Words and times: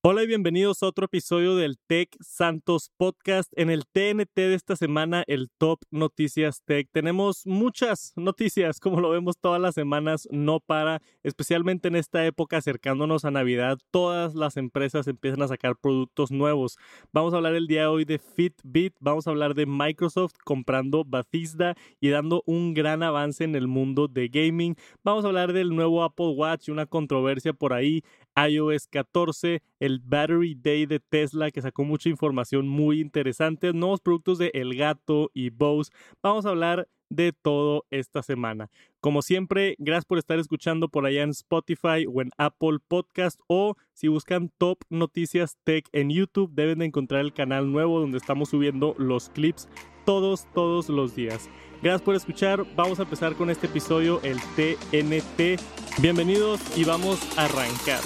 Hola 0.00 0.22
y 0.22 0.28
bienvenidos 0.28 0.80
a 0.84 0.86
otro 0.86 1.06
episodio 1.06 1.56
del 1.56 1.76
Tech 1.76 2.16
Santos 2.20 2.92
Podcast. 2.96 3.52
En 3.56 3.68
el 3.68 3.82
TNT 3.84 4.32
de 4.36 4.54
esta 4.54 4.76
semana, 4.76 5.24
el 5.26 5.50
Top 5.58 5.80
Noticias 5.90 6.62
Tech. 6.64 6.88
Tenemos 6.92 7.44
muchas 7.46 8.12
noticias, 8.14 8.78
como 8.78 9.00
lo 9.00 9.10
vemos 9.10 9.38
todas 9.40 9.60
las 9.60 9.74
semanas, 9.74 10.28
no 10.30 10.60
para, 10.60 11.02
especialmente 11.24 11.88
en 11.88 11.96
esta 11.96 12.24
época 12.24 12.58
acercándonos 12.58 13.24
a 13.24 13.32
Navidad, 13.32 13.76
todas 13.90 14.36
las 14.36 14.56
empresas 14.56 15.08
empiezan 15.08 15.42
a 15.42 15.48
sacar 15.48 15.74
productos 15.74 16.30
nuevos. 16.30 16.78
Vamos 17.12 17.34
a 17.34 17.38
hablar 17.38 17.56
el 17.56 17.66
día 17.66 17.80
de 17.80 17.86
hoy 17.88 18.04
de 18.04 18.20
Fitbit, 18.20 18.94
vamos 19.00 19.26
a 19.26 19.30
hablar 19.30 19.54
de 19.54 19.66
Microsoft 19.66 20.34
comprando 20.44 21.04
Bethesda 21.04 21.74
y 22.00 22.10
dando 22.10 22.44
un 22.46 22.72
gran 22.72 23.02
avance 23.02 23.42
en 23.42 23.56
el 23.56 23.66
mundo 23.66 24.06
de 24.06 24.28
gaming. 24.28 24.76
Vamos 25.02 25.24
a 25.24 25.28
hablar 25.28 25.52
del 25.52 25.74
nuevo 25.74 26.04
Apple 26.04 26.34
Watch 26.36 26.68
y 26.68 26.70
una 26.70 26.86
controversia 26.86 27.52
por 27.52 27.72
ahí, 27.72 28.04
iOS 28.46 28.86
14, 28.88 29.62
el 29.80 30.00
Battery 30.00 30.54
Day 30.54 30.86
de 30.86 31.00
Tesla 31.00 31.50
que 31.50 31.62
sacó 31.62 31.84
mucha 31.84 32.08
información 32.08 32.68
muy 32.68 33.00
interesante, 33.00 33.72
nuevos 33.72 34.00
productos 34.00 34.38
de 34.38 34.50
El 34.54 34.76
Gato 34.76 35.30
y 35.34 35.50
Bose. 35.50 35.92
Vamos 36.22 36.46
a 36.46 36.50
hablar 36.50 36.88
de 37.10 37.32
todo 37.32 37.86
esta 37.90 38.22
semana. 38.22 38.70
Como 39.00 39.22
siempre, 39.22 39.76
gracias 39.78 40.04
por 40.04 40.18
estar 40.18 40.38
escuchando 40.38 40.88
por 40.88 41.06
allá 41.06 41.22
en 41.22 41.30
Spotify 41.30 42.04
o 42.12 42.20
en 42.20 42.30
Apple 42.36 42.78
Podcast 42.86 43.40
o 43.46 43.76
si 43.92 44.08
buscan 44.08 44.50
Top 44.58 44.78
Noticias 44.90 45.56
Tech 45.64 45.88
en 45.92 46.10
YouTube, 46.10 46.50
deben 46.52 46.80
de 46.80 46.86
encontrar 46.86 47.20
el 47.22 47.32
canal 47.32 47.70
nuevo 47.70 48.00
donde 48.00 48.18
estamos 48.18 48.50
subiendo 48.50 48.94
los 48.98 49.30
clips 49.30 49.68
todos, 50.04 50.46
todos 50.54 50.88
los 50.88 51.14
días. 51.14 51.48
Gracias 51.82 52.02
por 52.02 52.14
escuchar. 52.14 52.64
Vamos 52.74 52.98
a 52.98 53.02
empezar 53.02 53.34
con 53.34 53.50
este 53.50 53.66
episodio, 53.66 54.20
el 54.22 54.38
TNT. 54.56 55.60
Bienvenidos 56.00 56.60
y 56.76 56.84
vamos 56.84 57.20
a 57.38 57.44
arrancar. 57.44 58.00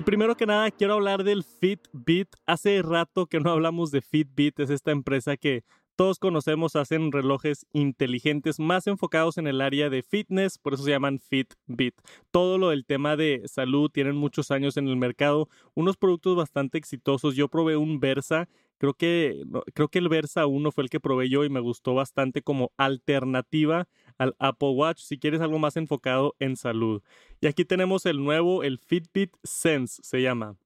Y 0.00 0.02
primero 0.02 0.34
que 0.34 0.46
nada 0.46 0.70
quiero 0.70 0.94
hablar 0.94 1.24
del 1.24 1.44
Fitbit. 1.44 2.34
Hace 2.46 2.80
rato 2.80 3.26
que 3.26 3.38
no 3.38 3.50
hablamos 3.50 3.90
de 3.90 4.00
Fitbit, 4.00 4.58
es 4.60 4.70
esta 4.70 4.92
empresa 4.92 5.36
que 5.36 5.62
todos 6.00 6.18
conocemos, 6.18 6.76
hacen 6.76 7.12
relojes 7.12 7.66
inteligentes 7.74 8.58
más 8.58 8.86
enfocados 8.86 9.36
en 9.36 9.46
el 9.46 9.60
área 9.60 9.90
de 9.90 10.02
fitness, 10.02 10.56
por 10.56 10.72
eso 10.72 10.82
se 10.82 10.92
llaman 10.92 11.18
Fitbit. 11.18 11.94
Todo 12.30 12.56
lo 12.56 12.70
del 12.70 12.86
tema 12.86 13.16
de 13.16 13.42
salud 13.44 13.90
tienen 13.90 14.16
muchos 14.16 14.50
años 14.50 14.78
en 14.78 14.88
el 14.88 14.96
mercado, 14.96 15.50
unos 15.74 15.98
productos 15.98 16.36
bastante 16.36 16.78
exitosos. 16.78 17.36
Yo 17.36 17.48
probé 17.48 17.76
un 17.76 18.00
Versa 18.00 18.48
Creo 18.78 18.94
que, 18.94 19.44
creo 19.74 19.88
que 19.88 19.98
el 19.98 20.08
Versa 20.08 20.46
1 20.46 20.72
fue 20.72 20.84
el 20.84 20.88
que 20.88 21.00
probé 21.00 21.28
yo 21.28 21.44
y 21.44 21.50
me 21.50 21.60
gustó 21.60 21.92
bastante 21.92 22.40
como 22.40 22.72
alternativa 22.78 23.86
al 24.16 24.34
Apple 24.38 24.70
Watch 24.70 25.00
si 25.00 25.18
quieres 25.18 25.42
algo 25.42 25.58
más 25.58 25.76
enfocado 25.76 26.34
en 26.38 26.56
salud. 26.56 27.02
Y 27.42 27.46
aquí 27.46 27.66
tenemos 27.66 28.06
el 28.06 28.24
nuevo, 28.24 28.62
el 28.62 28.78
Fitbit 28.78 29.36
Sense 29.44 30.00
se 30.02 30.22
llama. 30.22 30.56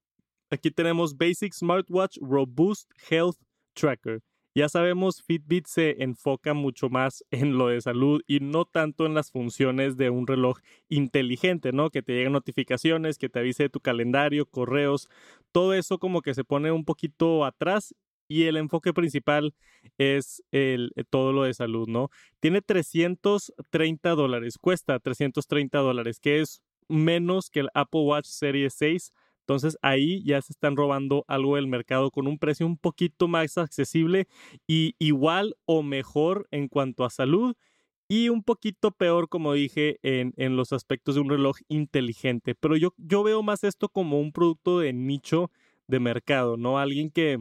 Aquí 0.48 0.70
tenemos 0.70 1.16
Basic 1.16 1.52
Smartwatch 1.54 2.18
Robust 2.20 2.88
Health 3.10 3.38
Tracker. 3.72 4.22
Ya 4.56 4.68
sabemos, 4.68 5.20
Fitbit 5.20 5.66
se 5.66 6.02
enfoca 6.04 6.54
mucho 6.54 6.88
más 6.88 7.24
en 7.32 7.58
lo 7.58 7.68
de 7.68 7.80
salud 7.80 8.22
y 8.26 8.38
no 8.38 8.64
tanto 8.64 9.04
en 9.06 9.14
las 9.14 9.32
funciones 9.32 9.96
de 9.96 10.10
un 10.10 10.28
reloj 10.28 10.58
inteligente, 10.88 11.72
¿no? 11.72 11.90
Que 11.90 12.02
te 12.02 12.12
lleguen 12.12 12.32
notificaciones, 12.32 13.18
que 13.18 13.28
te 13.28 13.40
avise 13.40 13.64
de 13.64 13.68
tu 13.68 13.80
calendario, 13.80 14.46
correos, 14.46 15.08
todo 15.50 15.74
eso 15.74 15.98
como 15.98 16.22
que 16.22 16.34
se 16.34 16.44
pone 16.44 16.70
un 16.70 16.84
poquito 16.84 17.44
atrás 17.44 17.94
y 18.28 18.44
el 18.44 18.56
enfoque 18.56 18.92
principal 18.92 19.54
es 19.98 20.42
el, 20.52 20.92
eh, 20.96 21.04
todo 21.08 21.32
lo 21.32 21.42
de 21.42 21.54
salud, 21.54 21.88
¿no? 21.88 22.10
Tiene 22.40 22.62
330 22.62 24.10
dólares, 24.10 24.56
cuesta 24.58 24.98
330 25.00 25.78
dólares, 25.78 26.20
que 26.20 26.40
es 26.40 26.62
menos 26.88 27.50
que 27.50 27.60
el 27.60 27.70
Apple 27.74 28.02
Watch 28.02 28.26
Series 28.26 28.74
6. 28.74 29.12
Entonces 29.44 29.76
ahí 29.82 30.22
ya 30.24 30.40
se 30.40 30.52
están 30.52 30.74
robando 30.76 31.24
algo 31.28 31.56
del 31.56 31.66
mercado 31.66 32.10
con 32.10 32.26
un 32.26 32.38
precio 32.38 32.66
un 32.66 32.78
poquito 32.78 33.28
más 33.28 33.58
accesible 33.58 34.26
y 34.66 34.94
igual 34.98 35.54
o 35.66 35.82
mejor 35.82 36.48
en 36.50 36.68
cuanto 36.68 37.04
a 37.04 37.10
salud 37.10 37.54
y 38.08 38.28
un 38.30 38.42
poquito 38.42 38.90
peor, 38.92 39.28
como 39.28 39.52
dije, 39.52 39.98
en, 40.02 40.32
en 40.36 40.56
los 40.56 40.72
aspectos 40.72 41.14
de 41.14 41.22
un 41.22 41.30
reloj 41.30 41.58
inteligente. 41.68 42.54
Pero 42.54 42.76
yo, 42.76 42.94
yo 42.96 43.22
veo 43.22 43.42
más 43.42 43.64
esto 43.64 43.88
como 43.88 44.20
un 44.20 44.32
producto 44.32 44.78
de 44.80 44.92
nicho 44.92 45.50
de 45.88 46.00
mercado, 46.00 46.56
¿no? 46.56 46.78
Alguien 46.78 47.10
que, 47.10 47.38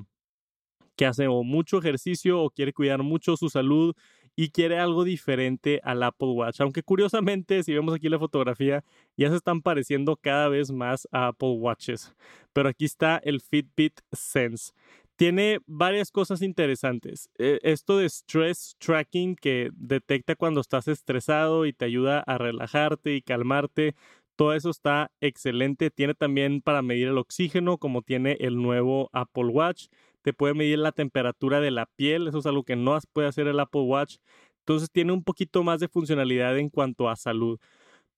que 0.95 1.05
hace 1.05 1.27
o 1.27 1.43
mucho 1.43 1.79
ejercicio 1.79 2.41
o 2.41 2.49
quiere 2.49 2.73
cuidar 2.73 3.03
mucho 3.03 3.37
su 3.37 3.49
salud 3.49 3.95
y 4.35 4.49
quiere 4.49 4.79
algo 4.79 5.03
diferente 5.03 5.79
al 5.83 6.03
Apple 6.03 6.29
Watch. 6.29 6.61
Aunque 6.61 6.83
curiosamente, 6.83 7.63
si 7.63 7.73
vemos 7.73 7.93
aquí 7.93 8.09
la 8.09 8.19
fotografía, 8.19 8.83
ya 9.17 9.29
se 9.29 9.35
están 9.35 9.61
pareciendo 9.61 10.15
cada 10.15 10.49
vez 10.49 10.71
más 10.71 11.07
a 11.11 11.27
Apple 11.27 11.55
Watches. 11.57 12.15
Pero 12.53 12.69
aquí 12.69 12.85
está 12.85 13.17
el 13.17 13.41
Fitbit 13.41 13.99
Sense. 14.11 14.73
Tiene 15.15 15.59
varias 15.67 16.11
cosas 16.11 16.41
interesantes. 16.41 17.29
E, 17.37 17.59
esto 17.61 17.97
de 17.97 18.09
stress 18.09 18.75
tracking 18.79 19.35
que 19.35 19.69
detecta 19.75 20.35
cuando 20.35 20.61
estás 20.61 20.87
estresado 20.87 21.65
y 21.65 21.73
te 21.73 21.85
ayuda 21.85 22.19
a 22.21 22.37
relajarte 22.37 23.15
y 23.15 23.21
calmarte. 23.21 23.95
Todo 24.35 24.53
eso 24.53 24.71
está 24.71 25.11
excelente. 25.21 25.91
Tiene 25.91 26.15
también 26.15 26.61
para 26.61 26.81
medir 26.81 27.09
el 27.09 27.19
oxígeno, 27.19 27.77
como 27.77 28.01
tiene 28.01 28.37
el 28.39 28.57
nuevo 28.57 29.11
Apple 29.13 29.45
Watch 29.45 29.87
te 30.23 30.33
puede 30.33 30.53
medir 30.55 30.79
la 30.79 30.91
temperatura 30.91 31.59
de 31.59 31.71
la 31.71 31.85
piel, 31.85 32.27
eso 32.27 32.39
es 32.39 32.45
algo 32.45 32.63
que 32.63 32.75
no 32.75 32.97
puede 33.13 33.27
hacer 33.27 33.47
el 33.47 33.59
Apple 33.59 33.81
Watch. 33.81 34.17
Entonces 34.59 34.89
tiene 34.91 35.13
un 35.13 35.23
poquito 35.23 35.63
más 35.63 35.79
de 35.79 35.89
funcionalidad 35.89 36.57
en 36.57 36.69
cuanto 36.69 37.09
a 37.09 37.15
salud. 37.15 37.59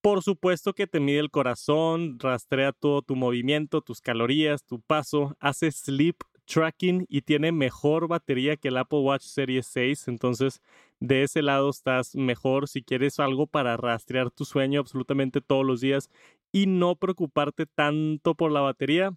Por 0.02 0.22
supuesto 0.24 0.74
que 0.74 0.88
te 0.88 1.00
mide 1.00 1.20
el 1.20 1.32
corazón, 1.32 2.20
rastrea 2.20 2.72
todo 2.72 3.02
tu 3.02 3.16
movimiento, 3.16 3.82
tus 3.82 4.02
calorías, 4.02 4.64
tu 4.64 4.80
paso, 4.80 5.36
hace 5.40 5.72
sleep 5.72 6.18
tracking 6.46 7.06
y 7.10 7.22
tiene 7.24 7.52
mejor 7.52 8.08
batería 8.08 8.56
que 8.56 8.68
el 8.70 8.78
Apple 8.78 9.00
Watch 9.00 9.24
Series 9.24 9.68
6. 9.68 10.08
Entonces, 10.08 10.62
de 11.00 11.24
ese 11.24 11.42
lado 11.42 11.70
estás 11.70 12.16
mejor 12.16 12.68
si 12.68 12.84
quieres 12.84 13.20
algo 13.20 13.48
para 13.48 13.78
rastrear 13.78 14.32
tu 14.32 14.46
sueño 14.46 14.80
absolutamente 14.80 15.42
todos 15.42 15.66
los 15.66 15.82
días 15.82 16.10
y 16.52 16.68
no 16.68 16.96
preocuparte 16.96 17.66
tanto 17.66 18.36
por 18.36 18.52
la 18.52 18.62
batería. 18.62 19.12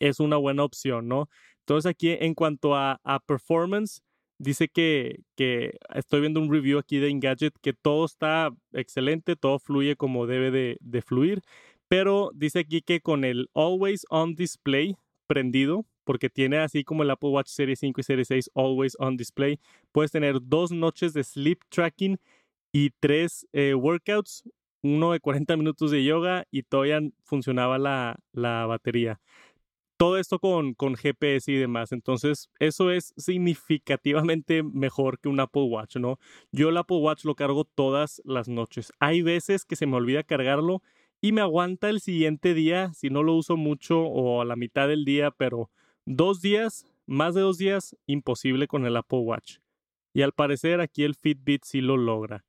Es 0.00 0.20
una 0.20 0.36
buena 0.36 0.64
opción, 0.64 1.06
¿no? 1.08 1.28
Entonces 1.66 1.90
aquí 1.90 2.10
en 2.20 2.34
cuanto 2.34 2.76
a, 2.76 3.00
performance, 3.26 4.00
dice 4.38 4.68
que, 4.68 5.24
que, 5.36 5.76
estoy 5.96 6.20
viendo 6.20 6.38
un 6.40 6.52
review 6.52 6.78
aquí 6.78 6.98
de 6.98 7.08
Engadget 7.08 7.54
que 7.60 7.72
todo 7.72 8.04
está 8.04 8.50
excelente, 8.72 9.34
todo 9.34 9.58
fluye 9.58 9.96
como 9.96 10.28
debe 10.28 10.52
de, 10.80 11.02
fluir, 11.02 11.42
pero 11.88 12.30
dice 12.34 12.60
aquí 12.60 12.82
que 12.82 13.00
con 13.00 13.24
el 13.24 13.50
Always 13.52 14.06
On 14.10 14.36
Display 14.36 14.94
prendido, 15.26 15.84
porque 16.04 16.30
tiene 16.30 16.58
así 16.58 16.84
como 16.84 17.02
el 17.02 17.10
Apple 17.10 17.30
Watch 17.30 17.48
Series 17.48 17.80
5 17.80 18.00
y 18.00 18.04
Series 18.04 18.28
6 18.28 18.50
Always 18.54 18.96
On 19.00 19.16
Display, 19.16 19.58
puedes 19.90 20.12
tener 20.12 20.38
dos 20.40 20.70
noches 20.70 21.14
de 21.14 21.24
sleep 21.24 21.58
tracking 21.68 22.20
y 22.72 22.90
tres 23.00 23.44
eh, 23.52 23.74
workouts, 23.74 24.44
uno 24.82 25.10
de 25.10 25.18
40 25.18 25.56
minutos 25.56 25.90
de 25.90 26.04
yoga 26.04 26.46
y 26.52 26.62
todavía 26.62 27.00
funcionaba 27.24 27.76
la 27.76 28.66
batería 28.66 29.20
todo 29.96 30.18
esto 30.18 30.38
con, 30.38 30.74
con 30.74 30.94
GPS 30.94 31.50
y 31.50 31.56
demás. 31.56 31.92
Entonces, 31.92 32.50
eso 32.58 32.90
es 32.90 33.14
significativamente 33.16 34.62
mejor 34.62 35.18
que 35.18 35.28
un 35.28 35.40
Apple 35.40 35.62
Watch, 35.64 35.96
¿no? 35.96 36.18
Yo 36.52 36.68
el 36.68 36.76
Apple 36.76 36.98
Watch 36.98 37.24
lo 37.24 37.34
cargo 37.34 37.64
todas 37.64 38.20
las 38.24 38.48
noches. 38.48 38.92
Hay 38.98 39.22
veces 39.22 39.64
que 39.64 39.76
se 39.76 39.86
me 39.86 39.96
olvida 39.96 40.22
cargarlo 40.22 40.82
y 41.20 41.32
me 41.32 41.40
aguanta 41.40 41.88
el 41.88 42.00
siguiente 42.00 42.54
día 42.54 42.92
si 42.92 43.10
no 43.10 43.22
lo 43.22 43.34
uso 43.34 43.56
mucho 43.56 44.00
o 44.00 44.42
a 44.42 44.44
la 44.44 44.56
mitad 44.56 44.88
del 44.88 45.04
día, 45.04 45.30
pero 45.30 45.70
dos 46.04 46.40
días, 46.40 46.86
más 47.06 47.34
de 47.34 47.40
dos 47.40 47.58
días, 47.58 47.96
imposible 48.06 48.66
con 48.66 48.86
el 48.86 48.96
Apple 48.96 49.20
Watch. 49.20 49.58
Y 50.12 50.22
al 50.22 50.32
parecer 50.32 50.80
aquí 50.80 51.04
el 51.04 51.14
Fitbit 51.14 51.64
sí 51.64 51.80
lo 51.80 51.96
logra. 51.96 52.44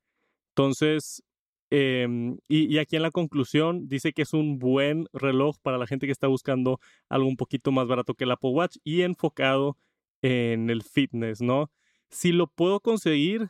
Entonces, 0.50 1.23
Em, 1.69 2.37
y, 2.47 2.77
aquí 2.77 2.95
en 2.95 3.01
la 3.01 3.11
conclusión 3.11 3.89
dice 3.89 4.13
que 4.13 4.21
es 4.21 4.33
un 4.33 4.57
buen 4.57 5.07
reloj 5.11 5.57
para 5.61 5.77
la 5.77 5.85
gente 5.85 6.05
que 6.05 6.13
está 6.13 6.27
buscando 6.27 6.79
algo 7.09 7.27
un 7.27 7.35
poquito 7.35 7.71
más 7.71 7.87
barato 7.87 8.13
que 8.13 8.23
el 8.23 8.31
Apple 8.31 8.51
Watch 8.51 8.77
y 8.85 9.01
enfocado 9.01 9.77
en 10.21 10.69
el 10.69 10.81
fitness, 10.83 11.41
¿no? 11.41 11.69
Si 12.09 12.31
lo 12.31 12.47
puedo 12.47 12.79
conseguir, 12.79 13.49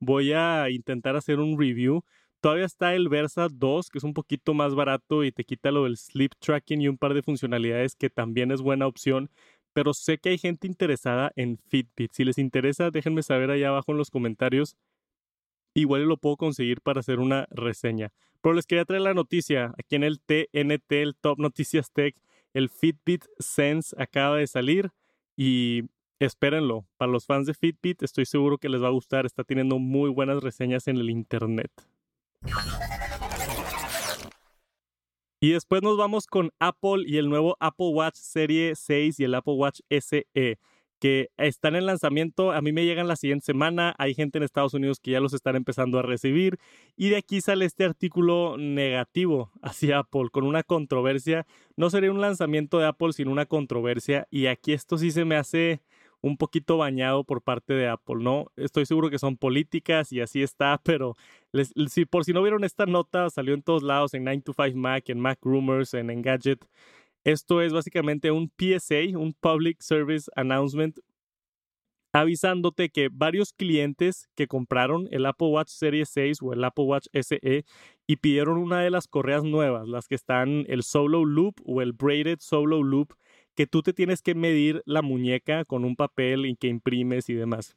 voy 0.00 0.32
a 0.32 0.70
intentar 0.70 1.16
hacer 1.16 1.40
un 1.40 1.58
review. 1.58 2.04
Todavía 2.40 2.66
está 2.66 2.94
el 2.94 3.08
Versa 3.08 3.48
2, 3.50 3.90
que 3.90 3.98
es 3.98 4.04
un 4.04 4.14
poquito 4.14 4.54
más 4.54 4.74
barato 4.76 5.24
y 5.24 5.32
te 5.32 5.44
quita 5.44 5.72
lo 5.72 5.84
del 5.84 5.96
sleep 5.96 6.32
tracking 6.38 6.80
y 6.82 6.88
un 6.88 6.98
par 6.98 7.14
de 7.14 7.22
funcionalidades 7.22 7.96
que 7.96 8.10
también 8.10 8.52
es 8.52 8.62
buena 8.62 8.86
opción. 8.86 9.30
Pero 9.72 9.94
sé 9.94 10.18
que 10.18 10.30
hay 10.30 10.38
gente 10.38 10.66
interesada 10.68 11.32
en 11.36 11.58
Fitbit. 11.58 12.12
Si 12.12 12.24
les 12.24 12.38
interesa, 12.38 12.90
déjenme 12.90 13.22
saber 13.22 13.50
allá 13.50 13.68
abajo 13.68 13.92
en 13.92 13.98
los 13.98 14.10
comentarios 14.10 14.76
igual 15.80 16.04
lo 16.04 16.16
puedo 16.16 16.36
conseguir 16.36 16.80
para 16.80 17.00
hacer 17.00 17.20
una 17.20 17.46
reseña. 17.50 18.12
Pero 18.40 18.54
les 18.54 18.66
quería 18.66 18.84
traer 18.84 19.02
la 19.02 19.14
noticia 19.14 19.74
aquí 19.78 19.96
en 19.96 20.04
el 20.04 20.20
TNT, 20.20 20.92
el 20.92 21.16
Top 21.16 21.38
Noticias 21.38 21.92
Tech. 21.92 22.14
el 22.54 22.70
Fitbit 22.70 23.24
Sense 23.38 23.94
acaba 23.98 24.36
de 24.36 24.46
salir 24.46 24.90
y 25.36 25.84
espérenlo. 26.18 26.86
Para 26.96 27.12
los 27.12 27.26
fans 27.26 27.46
de 27.46 27.54
Fitbit 27.54 28.02
estoy 28.02 28.26
seguro 28.26 28.58
que 28.58 28.68
les 28.68 28.82
va 28.82 28.88
a 28.88 28.92
gustar. 28.92 29.26
Está 29.26 29.44
teniendo 29.44 29.78
muy 29.78 30.10
buenas 30.10 30.42
reseñas 30.42 30.88
en 30.88 30.96
el 30.96 31.10
internet. 31.10 31.70
Y 35.40 35.50
después 35.50 35.82
nos 35.82 35.96
vamos 35.96 36.26
con 36.26 36.50
Apple 36.58 37.04
y 37.06 37.18
el 37.18 37.28
nuevo 37.28 37.56
Apple 37.60 37.90
Watch 37.90 38.16
Serie 38.16 38.74
6 38.74 39.20
y 39.20 39.24
el 39.24 39.34
Apple 39.34 39.54
Watch 39.54 39.80
SE 39.88 40.58
que 40.98 41.30
están 41.36 41.76
en 41.76 41.86
lanzamiento. 41.86 42.52
A 42.52 42.60
mí 42.60 42.72
me 42.72 42.84
llegan 42.84 43.08
la 43.08 43.16
siguiente 43.16 43.46
semana. 43.46 43.94
Hay 43.98 44.14
gente 44.14 44.38
en 44.38 44.44
Estados 44.44 44.74
Unidos 44.74 45.00
que 45.00 45.12
ya 45.12 45.20
los 45.20 45.32
están 45.32 45.56
empezando 45.56 45.98
a 45.98 46.02
recibir. 46.02 46.58
Y 46.96 47.10
de 47.10 47.16
aquí 47.16 47.40
sale 47.40 47.64
este 47.64 47.84
artículo 47.84 48.56
negativo 48.58 49.50
hacia 49.62 49.98
Apple 49.98 50.28
con 50.30 50.44
una 50.44 50.62
controversia. 50.62 51.46
No 51.76 51.90
sería 51.90 52.10
un 52.10 52.20
lanzamiento 52.20 52.78
de 52.78 52.86
Apple 52.86 53.12
sin 53.12 53.28
una 53.28 53.46
controversia. 53.46 54.26
Y 54.30 54.46
aquí 54.46 54.72
esto 54.72 54.98
sí 54.98 55.10
se 55.10 55.24
me 55.24 55.36
hace 55.36 55.80
un 56.20 56.36
poquito 56.36 56.76
bañado 56.78 57.24
por 57.24 57.42
parte 57.42 57.74
de 57.74 57.88
Apple, 57.88 58.16
¿no? 58.20 58.46
Estoy 58.56 58.86
seguro 58.86 59.10
que 59.10 59.18
son 59.18 59.36
políticas 59.36 60.12
y 60.12 60.20
así 60.20 60.42
está, 60.42 60.80
pero 60.84 61.16
si, 61.88 62.04
por 62.04 62.24
si 62.24 62.32
no 62.32 62.42
vieron 62.42 62.64
esta 62.64 62.86
nota, 62.86 63.30
salió 63.30 63.54
en 63.54 63.62
todos 63.62 63.82
lados, 63.82 64.14
en 64.14 64.24
9 64.24 64.42
to 64.42 64.52
5 64.52 64.76
Mac, 64.76 65.08
en 65.08 65.20
Mac 65.20 65.38
Rumors, 65.42 65.94
en 65.94 66.10
Engadget. 66.10 66.64
Esto 67.28 67.60
es 67.60 67.74
básicamente 67.74 68.30
un 68.30 68.50
PSA, 68.56 69.18
un 69.18 69.34
Public 69.34 69.82
Service 69.82 70.30
Announcement, 70.34 70.98
avisándote 72.14 72.88
que 72.88 73.10
varios 73.12 73.52
clientes 73.52 74.30
que 74.34 74.46
compraron 74.46 75.08
el 75.10 75.26
Apple 75.26 75.48
Watch 75.48 75.68
Series 75.68 76.08
6 76.08 76.38
o 76.40 76.54
el 76.54 76.64
Apple 76.64 76.86
Watch 76.86 77.08
SE 77.12 77.66
y 78.06 78.16
pidieron 78.16 78.56
una 78.56 78.80
de 78.80 78.88
las 78.88 79.08
correas 79.08 79.44
nuevas, 79.44 79.86
las 79.88 80.08
que 80.08 80.14
están 80.14 80.64
el 80.68 80.82
Solo 80.82 81.26
Loop 81.26 81.56
o 81.66 81.82
el 81.82 81.92
Braided 81.92 82.38
Solo 82.40 82.82
Loop, 82.82 83.12
que 83.54 83.66
tú 83.66 83.82
te 83.82 83.92
tienes 83.92 84.22
que 84.22 84.34
medir 84.34 84.82
la 84.86 85.02
muñeca 85.02 85.66
con 85.66 85.84
un 85.84 85.96
papel 85.96 86.46
y 86.46 86.56
que 86.56 86.68
imprimes 86.68 87.28
y 87.28 87.34
demás. 87.34 87.76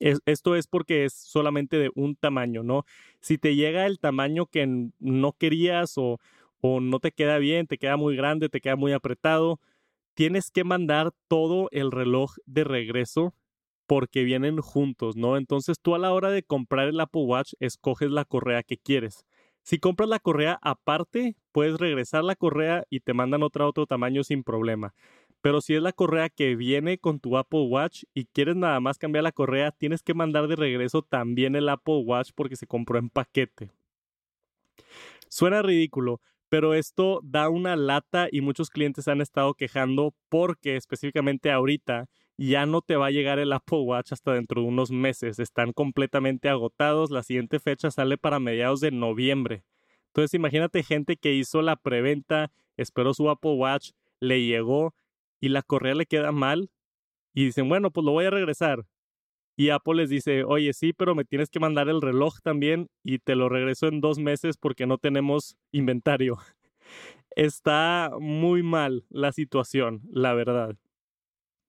esto 0.00 0.56
es 0.56 0.66
porque 0.66 1.04
es 1.04 1.12
solamente 1.12 1.76
de 1.76 1.92
un 1.94 2.16
tamaño, 2.16 2.64
¿no? 2.64 2.84
Si 3.20 3.38
te 3.38 3.54
llega 3.54 3.86
el 3.86 4.00
tamaño 4.00 4.46
que 4.46 4.66
no 4.98 5.32
querías 5.34 5.96
o, 5.98 6.18
o 6.60 6.80
no 6.80 7.00
te 7.00 7.12
queda 7.12 7.38
bien, 7.38 7.66
te 7.66 7.78
queda 7.78 7.96
muy 7.96 8.16
grande, 8.16 8.48
te 8.48 8.60
queda 8.60 8.76
muy 8.76 8.92
apretado, 8.92 9.60
tienes 10.14 10.50
que 10.50 10.64
mandar 10.64 11.12
todo 11.28 11.68
el 11.72 11.90
reloj 11.90 12.34
de 12.46 12.64
regreso 12.64 13.34
porque 13.86 14.22
vienen 14.22 14.58
juntos, 14.58 15.16
¿no? 15.16 15.36
Entonces 15.36 15.80
tú 15.80 15.94
a 15.94 15.98
la 15.98 16.12
hora 16.12 16.30
de 16.30 16.42
comprar 16.42 16.88
el 16.88 17.00
Apple 17.00 17.22
Watch 17.22 17.54
escoges 17.58 18.10
la 18.10 18.24
correa 18.24 18.62
que 18.62 18.78
quieres. 18.78 19.26
Si 19.62 19.78
compras 19.78 20.08
la 20.08 20.20
correa 20.20 20.58
aparte, 20.62 21.36
puedes 21.52 21.78
regresar 21.78 22.24
la 22.24 22.36
correa 22.36 22.84
y 22.88 23.00
te 23.00 23.14
mandan 23.14 23.42
otra 23.42 23.66
otro 23.66 23.86
tamaño 23.86 24.24
sin 24.24 24.42
problema. 24.42 24.94
Pero 25.42 25.60
si 25.60 25.74
es 25.74 25.82
la 25.82 25.92
correa 25.92 26.28
que 26.28 26.54
viene 26.54 26.98
con 26.98 27.18
tu 27.18 27.36
Apple 27.36 27.62
Watch 27.62 28.04
y 28.14 28.26
quieres 28.26 28.56
nada 28.56 28.78
más 28.80 28.98
cambiar 28.98 29.24
la 29.24 29.32
correa, 29.32 29.72
tienes 29.72 30.02
que 30.02 30.14
mandar 30.14 30.48
de 30.48 30.56
regreso 30.56 31.02
también 31.02 31.56
el 31.56 31.68
Apple 31.68 32.02
Watch 32.04 32.30
porque 32.34 32.56
se 32.56 32.66
compró 32.66 32.98
en 32.98 33.08
paquete. 33.08 33.70
Suena 35.28 35.62
ridículo, 35.62 36.20
pero 36.50 36.74
esto 36.74 37.20
da 37.22 37.48
una 37.48 37.76
lata 37.76 38.28
y 38.30 38.40
muchos 38.42 38.70
clientes 38.70 39.08
han 39.08 39.20
estado 39.20 39.54
quejando 39.54 40.14
porque 40.28 40.76
específicamente 40.76 41.50
ahorita 41.52 42.08
ya 42.36 42.66
no 42.66 42.82
te 42.82 42.96
va 42.96 43.06
a 43.06 43.10
llegar 43.12 43.38
el 43.38 43.52
Apple 43.52 43.78
Watch 43.78 44.12
hasta 44.12 44.34
dentro 44.34 44.60
de 44.60 44.66
unos 44.66 44.90
meses. 44.90 45.38
Están 45.38 45.72
completamente 45.72 46.48
agotados. 46.48 47.10
La 47.10 47.22
siguiente 47.22 47.60
fecha 47.60 47.90
sale 47.90 48.18
para 48.18 48.40
mediados 48.40 48.80
de 48.80 48.90
noviembre. 48.90 49.62
Entonces 50.08 50.34
imagínate 50.34 50.82
gente 50.82 51.16
que 51.16 51.34
hizo 51.34 51.62
la 51.62 51.76
preventa, 51.76 52.50
esperó 52.76 53.14
su 53.14 53.30
Apple 53.30 53.52
Watch, 53.52 53.92
le 54.18 54.44
llegó 54.44 54.94
y 55.38 55.50
la 55.50 55.62
correa 55.62 55.94
le 55.94 56.06
queda 56.06 56.32
mal 56.32 56.70
y 57.32 57.44
dicen, 57.44 57.68
bueno, 57.68 57.92
pues 57.92 58.04
lo 58.04 58.10
voy 58.10 58.24
a 58.24 58.30
regresar. 58.30 58.86
Y 59.60 59.68
Apple 59.68 59.96
les 59.96 60.08
dice, 60.08 60.42
oye, 60.42 60.72
sí, 60.72 60.94
pero 60.94 61.14
me 61.14 61.26
tienes 61.26 61.50
que 61.50 61.60
mandar 61.60 61.90
el 61.90 62.00
reloj 62.00 62.40
también 62.42 62.88
y 63.04 63.18
te 63.18 63.34
lo 63.34 63.50
regreso 63.50 63.88
en 63.88 64.00
dos 64.00 64.18
meses 64.18 64.56
porque 64.56 64.86
no 64.86 64.96
tenemos 64.96 65.54
inventario. 65.70 66.38
Está 67.36 68.10
muy 68.18 68.62
mal 68.62 69.04
la 69.10 69.32
situación, 69.32 70.00
la 70.10 70.32
verdad. 70.32 70.76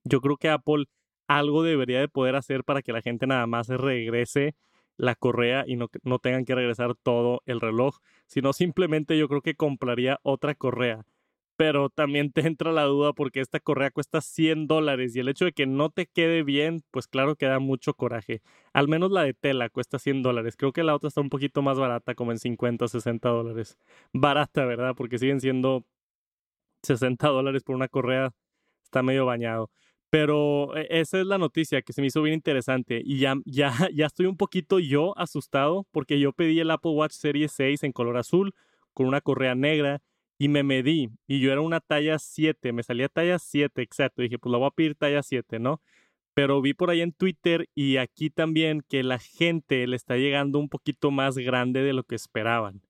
Yo 0.06 0.22
creo 0.22 0.38
que 0.38 0.48
Apple 0.48 0.86
algo 1.28 1.64
debería 1.64 2.00
de 2.00 2.08
poder 2.08 2.38
hacer 2.38 2.64
para 2.64 2.82
que 2.82 2.94
la 2.94 3.02
gente 3.02 3.28
nada 3.28 3.46
más 3.46 3.68
regrese 3.68 4.56
la 4.96 5.16
correa 5.16 5.66
y 5.68 5.76
no, 5.76 5.90
no 6.04 6.20
tengan 6.20 6.46
que 6.46 6.56
regresar 6.56 6.96
todo 6.96 7.42
el 7.46 7.60
reloj, 7.60 7.98
sino 8.26 8.54
simplemente 8.54 9.18
yo 9.18 9.28
creo 9.28 9.42
que 9.42 9.56
compraría 9.56 10.18
otra 10.24 10.56
correa 10.56 11.04
pero 11.62 11.90
también 11.90 12.32
te 12.32 12.42
entra 12.42 12.72
la 12.72 12.86
duda 12.86 13.14
porque 13.14 13.40
esta 13.40 13.60
correa 13.60 13.92
cuesta 13.92 14.20
100 14.20 14.66
dólares 14.66 15.16
y 15.16 15.20
el 15.20 15.30
hecho 15.30 15.46
de 15.46 15.52
que 15.52 15.68
no 15.68 15.92
te 15.92 16.08
quede 16.08 16.42
bien, 16.42 16.82
pues 16.90 17.06
claro 17.06 17.36
que 17.36 17.46
da 17.46 17.60
mucho 17.60 17.94
coraje. 17.94 18.42
Al 18.74 18.88
menos 18.88 19.12
la 19.12 19.22
de 19.22 19.36
tela 19.36 19.70
cuesta 19.70 20.00
100 20.00 20.24
dólares. 20.24 20.56
Creo 20.58 20.72
que 20.74 20.82
la 20.82 20.96
otra 20.96 21.10
está 21.10 21.22
un 21.22 21.30
poquito 21.30 21.62
más 21.62 21.78
barata, 21.78 22.16
como 22.16 22.32
en 22.32 22.40
50 22.40 22.86
o 22.86 22.88
60 22.88 23.30
dólares. 23.30 23.78
Barata, 24.12 24.66
¿verdad? 24.66 24.96
Porque 24.98 25.20
siguen 25.20 25.40
siendo 25.40 25.86
60 26.82 27.28
dólares 27.28 27.62
por 27.62 27.76
una 27.76 27.88
correa. 27.88 28.32
Está 28.84 29.04
medio 29.04 29.28
bañado. 29.28 29.70
Pero 30.10 30.76
e, 30.76 30.88
esa 30.90 31.20
es 31.20 31.28
la 31.28 31.38
noticia 31.38 31.84
que 31.84 31.94
se 31.94 32.02
me 32.02 32.08
hizo 32.08 32.24
bien 32.24 32.34
interesante 32.34 33.04
y 33.06 33.20
ya, 33.20 33.36
ya, 33.46 33.72
ya 33.94 34.08
estoy 34.08 34.26
un 34.26 34.36
poquito 34.36 34.80
yo 34.80 35.16
asustado 35.16 35.86
porque 35.92 36.20
yo 36.20 36.34
pedí 36.34 36.60
el 36.60 36.72
Apple 36.72 36.94
Watch 36.94 37.14
Series 37.14 37.52
6 37.52 37.84
en 37.84 37.92
color 37.92 38.18
azul 38.18 38.56
con 38.94 39.06
una 39.06 39.22
correa 39.22 39.54
negra 39.54 40.02
y 40.42 40.48
me 40.48 40.64
medí 40.64 41.12
y 41.28 41.40
yo 41.40 41.52
era 41.52 41.62
una 41.62 41.80
talla 41.80 42.18
7, 42.18 42.74
me 42.74 42.82
salía 42.82 43.10
talla 43.10 43.38
7, 43.38 43.80
exacto. 43.84 44.24
Dije, 44.24 44.40
pues 44.40 44.52
la 44.52 44.58
voy 44.58 44.70
a 44.70 44.72
pedir 44.72 44.96
talla 44.96 45.22
7, 45.22 45.60
¿no? 45.60 45.84
Pero 46.34 46.64
vi 46.64 46.74
por 46.74 46.90
ahí 46.90 47.02
en 47.02 47.14
Twitter 47.14 47.70
y 47.76 47.98
aquí 47.98 48.32
también 48.32 48.82
que 48.90 49.04
la 49.04 49.20
gente 49.20 49.86
le 49.86 49.96
está 49.96 50.18
llegando 50.18 50.58
un 50.58 50.68
poquito 50.68 51.12
más 51.12 51.38
grande 51.38 51.84
de 51.84 51.94
lo 51.94 52.06
que 52.06 52.16
esperaban. 52.16 52.82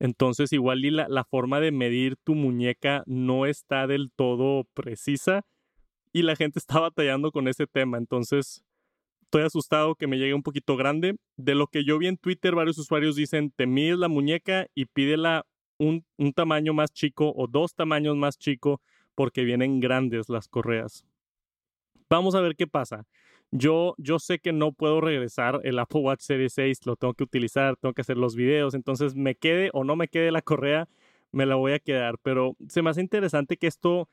Entonces, 0.00 0.52
igual 0.52 0.84
y 0.84 0.90
la, 0.90 1.06
la 1.08 1.22
forma 1.22 1.60
de 1.60 1.70
medir 1.70 2.16
tu 2.16 2.34
muñeca 2.34 3.04
no 3.06 3.46
está 3.46 3.86
del 3.86 4.10
todo 4.10 4.64
precisa 4.74 5.46
y 6.12 6.22
la 6.22 6.34
gente 6.34 6.58
está 6.58 6.80
batallando 6.80 7.30
con 7.30 7.46
ese 7.46 7.68
tema. 7.68 7.96
Entonces, 7.96 8.64
estoy 9.22 9.42
asustado 9.42 9.94
que 9.94 10.08
me 10.08 10.18
llegue 10.18 10.34
un 10.34 10.42
poquito 10.42 10.76
grande. 10.76 11.14
De 11.36 11.54
lo 11.54 11.68
que 11.68 11.84
yo 11.84 11.96
vi 11.96 12.08
en 12.08 12.16
Twitter, 12.16 12.56
varios 12.56 12.76
usuarios 12.76 13.14
dicen, 13.14 13.52
te 13.52 13.68
mides 13.68 13.98
la 13.98 14.08
muñeca 14.08 14.66
y 14.74 14.86
pídela 14.86 15.46
un, 15.78 16.04
tamaño 16.34 16.74
más 16.74 16.92
chico 16.92 17.32
o 17.34 17.46
dos 17.46 17.74
tamaños 17.74 18.16
más 18.16 18.38
chico 18.38 18.80
porque 19.14 19.44
vienen 19.44 19.80
grandes 19.80 20.28
las 20.28 20.48
correas. 20.48 21.04
Vamos 22.10 22.34
a 22.34 22.40
ver 22.40 22.56
qué 22.56 22.66
pasa. 22.66 23.06
Yo, 23.50 23.94
yo 23.96 24.18
sé 24.18 24.38
que 24.38 24.52
no 24.52 24.72
puedo 24.72 25.00
regresar 25.00 25.60
el 25.64 25.78
Apple 25.78 26.00
Watch 26.00 26.20
Series 26.20 26.52
6, 26.52 26.86
lo 26.86 26.96
tengo 26.96 27.14
que 27.14 27.24
utilizar, 27.24 27.76
tengo 27.76 27.94
que 27.94 28.02
hacer 28.02 28.18
los 28.18 28.36
videos, 28.36 28.74
entonces 28.74 29.14
me 29.14 29.34
quede 29.36 29.70
o 29.72 29.84
no 29.84 29.96
me 29.96 30.08
quede 30.08 30.30
la 30.30 30.42
correa, 30.42 30.86
me 31.32 31.46
la 31.46 31.54
voy 31.54 31.72
a 31.72 31.78
quedar, 31.78 32.18
pero 32.22 32.56
se 32.68 32.82
me 32.82 32.90
hace 32.90 33.00
interesante 33.00 33.56
que 33.56 33.66
esto 33.66 34.08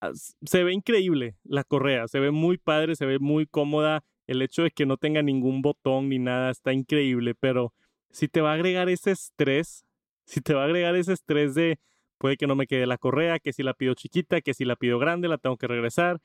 ah, 0.00 0.12
se 0.14 0.64
ve 0.64 0.72
increíble, 0.72 1.36
la 1.44 1.64
correa, 1.64 2.08
se 2.08 2.18
ve 2.18 2.30
muy 2.30 2.56
padre, 2.56 2.96
se 2.96 3.04
ve 3.04 3.18
muy 3.18 3.46
cómoda, 3.46 4.04
el 4.26 4.40
hecho 4.40 4.62
de 4.62 4.70
que 4.70 4.86
no 4.86 4.96
tenga 4.96 5.22
ningún 5.22 5.60
botón 5.60 6.08
ni 6.08 6.18
nada 6.18 6.50
está 6.50 6.72
increíble, 6.72 7.34
pero 7.34 7.74
si 8.10 8.28
te 8.28 8.40
va 8.40 8.52
a 8.52 8.54
agregar 8.54 8.88
ese 8.88 9.10
estrés 9.10 9.84
si 10.28 10.40
te 10.42 10.54
va 10.54 10.62
a 10.62 10.64
agregar 10.66 10.94
ese 10.94 11.14
estrés 11.14 11.54
de 11.54 11.78
puede 12.18 12.36
que 12.36 12.46
no 12.46 12.54
me 12.54 12.66
quede 12.66 12.86
la 12.86 12.98
correa, 12.98 13.38
que 13.38 13.52
si 13.52 13.62
la 13.62 13.74
pido 13.74 13.94
chiquita, 13.94 14.40
que 14.40 14.54
si 14.54 14.64
la 14.64 14.76
pido 14.76 14.98
grande, 14.98 15.28
la 15.28 15.38
tengo 15.38 15.56
que 15.56 15.66
regresar. 15.66 16.20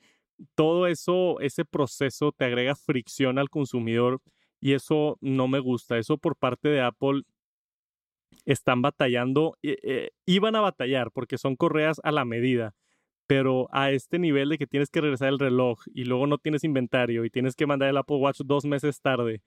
Todo 0.54 0.86
eso, 0.86 1.40
ese 1.40 1.64
proceso 1.64 2.32
te 2.32 2.44
agrega 2.44 2.74
fricción 2.74 3.38
al 3.38 3.48
consumidor 3.48 4.20
y 4.60 4.72
eso 4.72 5.18
no 5.20 5.48
me 5.48 5.60
gusta. 5.60 5.98
Eso 5.98 6.18
por 6.18 6.36
parte 6.36 6.68
de 6.68 6.82
Apple 6.82 7.22
están 8.44 8.82
batallando, 8.82 9.56
eh, 9.62 10.10
iban 10.26 10.56
a 10.56 10.60
batallar 10.60 11.10
porque 11.12 11.38
son 11.38 11.56
correas 11.56 12.00
a 12.04 12.12
la 12.12 12.24
medida, 12.24 12.74
pero 13.26 13.68
a 13.72 13.90
este 13.92 14.18
nivel 14.18 14.50
de 14.50 14.58
que 14.58 14.66
tienes 14.66 14.90
que 14.90 15.00
regresar 15.00 15.28
el 15.28 15.38
reloj 15.38 15.80
y 15.94 16.04
luego 16.04 16.26
no 16.26 16.38
tienes 16.38 16.64
inventario 16.64 17.24
y 17.24 17.30
tienes 17.30 17.54
que 17.54 17.66
mandar 17.66 17.88
el 17.88 17.96
Apple 17.96 18.16
Watch 18.16 18.40
dos 18.44 18.64
meses 18.64 19.00
tarde 19.00 19.40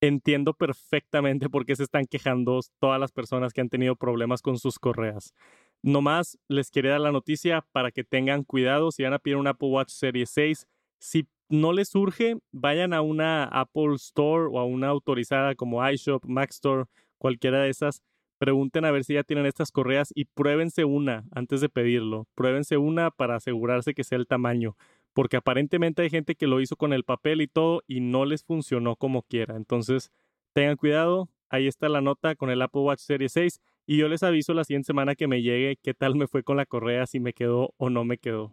entiendo 0.00 0.54
perfectamente 0.54 1.48
por 1.48 1.66
qué 1.66 1.76
se 1.76 1.82
están 1.82 2.06
quejando 2.06 2.60
todas 2.78 3.00
las 3.00 3.12
personas 3.12 3.52
que 3.52 3.60
han 3.60 3.68
tenido 3.68 3.96
problemas 3.96 4.42
con 4.42 4.58
sus 4.58 4.78
correas. 4.78 5.34
Nomás 5.82 6.38
les 6.48 6.70
quería 6.70 6.92
dar 6.92 7.00
la 7.00 7.12
noticia 7.12 7.64
para 7.72 7.90
que 7.90 8.04
tengan 8.04 8.44
cuidado 8.44 8.90
si 8.90 9.02
van 9.02 9.12
a 9.12 9.18
pedir 9.18 9.36
un 9.36 9.46
Apple 9.46 9.68
Watch 9.68 9.90
Series 9.90 10.30
6. 10.30 10.66
Si 11.00 11.28
no 11.48 11.72
les 11.72 11.88
surge, 11.88 12.36
vayan 12.52 12.92
a 12.92 13.00
una 13.00 13.44
Apple 13.44 13.94
Store 13.94 14.48
o 14.50 14.58
a 14.58 14.64
una 14.64 14.88
autorizada 14.88 15.54
como 15.54 15.88
iShop, 15.88 16.24
Mac 16.26 16.50
Store, 16.50 16.84
cualquiera 17.18 17.62
de 17.62 17.70
esas. 17.70 18.02
Pregunten 18.38 18.84
a 18.84 18.92
ver 18.92 19.02
si 19.02 19.14
ya 19.14 19.24
tienen 19.24 19.46
estas 19.46 19.72
correas 19.72 20.12
y 20.14 20.26
pruébense 20.26 20.84
una 20.84 21.24
antes 21.32 21.60
de 21.60 21.68
pedirlo. 21.68 22.28
Pruébense 22.34 22.76
una 22.76 23.10
para 23.10 23.36
asegurarse 23.36 23.94
que 23.94 24.04
sea 24.04 24.18
el 24.18 24.28
tamaño 24.28 24.76
porque 25.18 25.36
aparentemente 25.36 26.02
hay 26.02 26.10
gente 26.10 26.36
que 26.36 26.46
lo 26.46 26.60
hizo 26.60 26.76
con 26.76 26.92
el 26.92 27.02
papel 27.02 27.40
y 27.40 27.48
todo 27.48 27.82
y 27.88 27.98
no 27.98 28.24
les 28.24 28.44
funcionó 28.44 28.94
como 28.94 29.22
quiera. 29.22 29.56
Entonces, 29.56 30.12
tengan 30.52 30.76
cuidado, 30.76 31.28
ahí 31.48 31.66
está 31.66 31.88
la 31.88 32.00
nota 32.00 32.36
con 32.36 32.50
el 32.50 32.62
Apple 32.62 32.82
Watch 32.82 33.00
Series 33.00 33.32
6 33.32 33.60
y 33.84 33.96
yo 33.96 34.06
les 34.06 34.22
aviso 34.22 34.54
la 34.54 34.62
siguiente 34.62 34.86
semana 34.86 35.16
que 35.16 35.26
me 35.26 35.42
llegue 35.42 35.76
qué 35.82 35.92
tal 35.92 36.14
me 36.14 36.28
fue 36.28 36.44
con 36.44 36.56
la 36.56 36.66
correa, 36.66 37.04
si 37.08 37.18
me 37.18 37.32
quedó 37.32 37.74
o 37.78 37.90
no 37.90 38.04
me 38.04 38.18
quedó. 38.18 38.52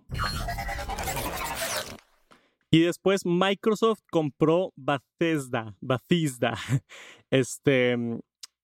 Y 2.71 2.79
después 2.79 3.27
Microsoft 3.27 4.01
compró 4.09 4.73
Bethesda, 4.75 5.75
Bethesda. 5.81 6.57
Este, 7.29 7.95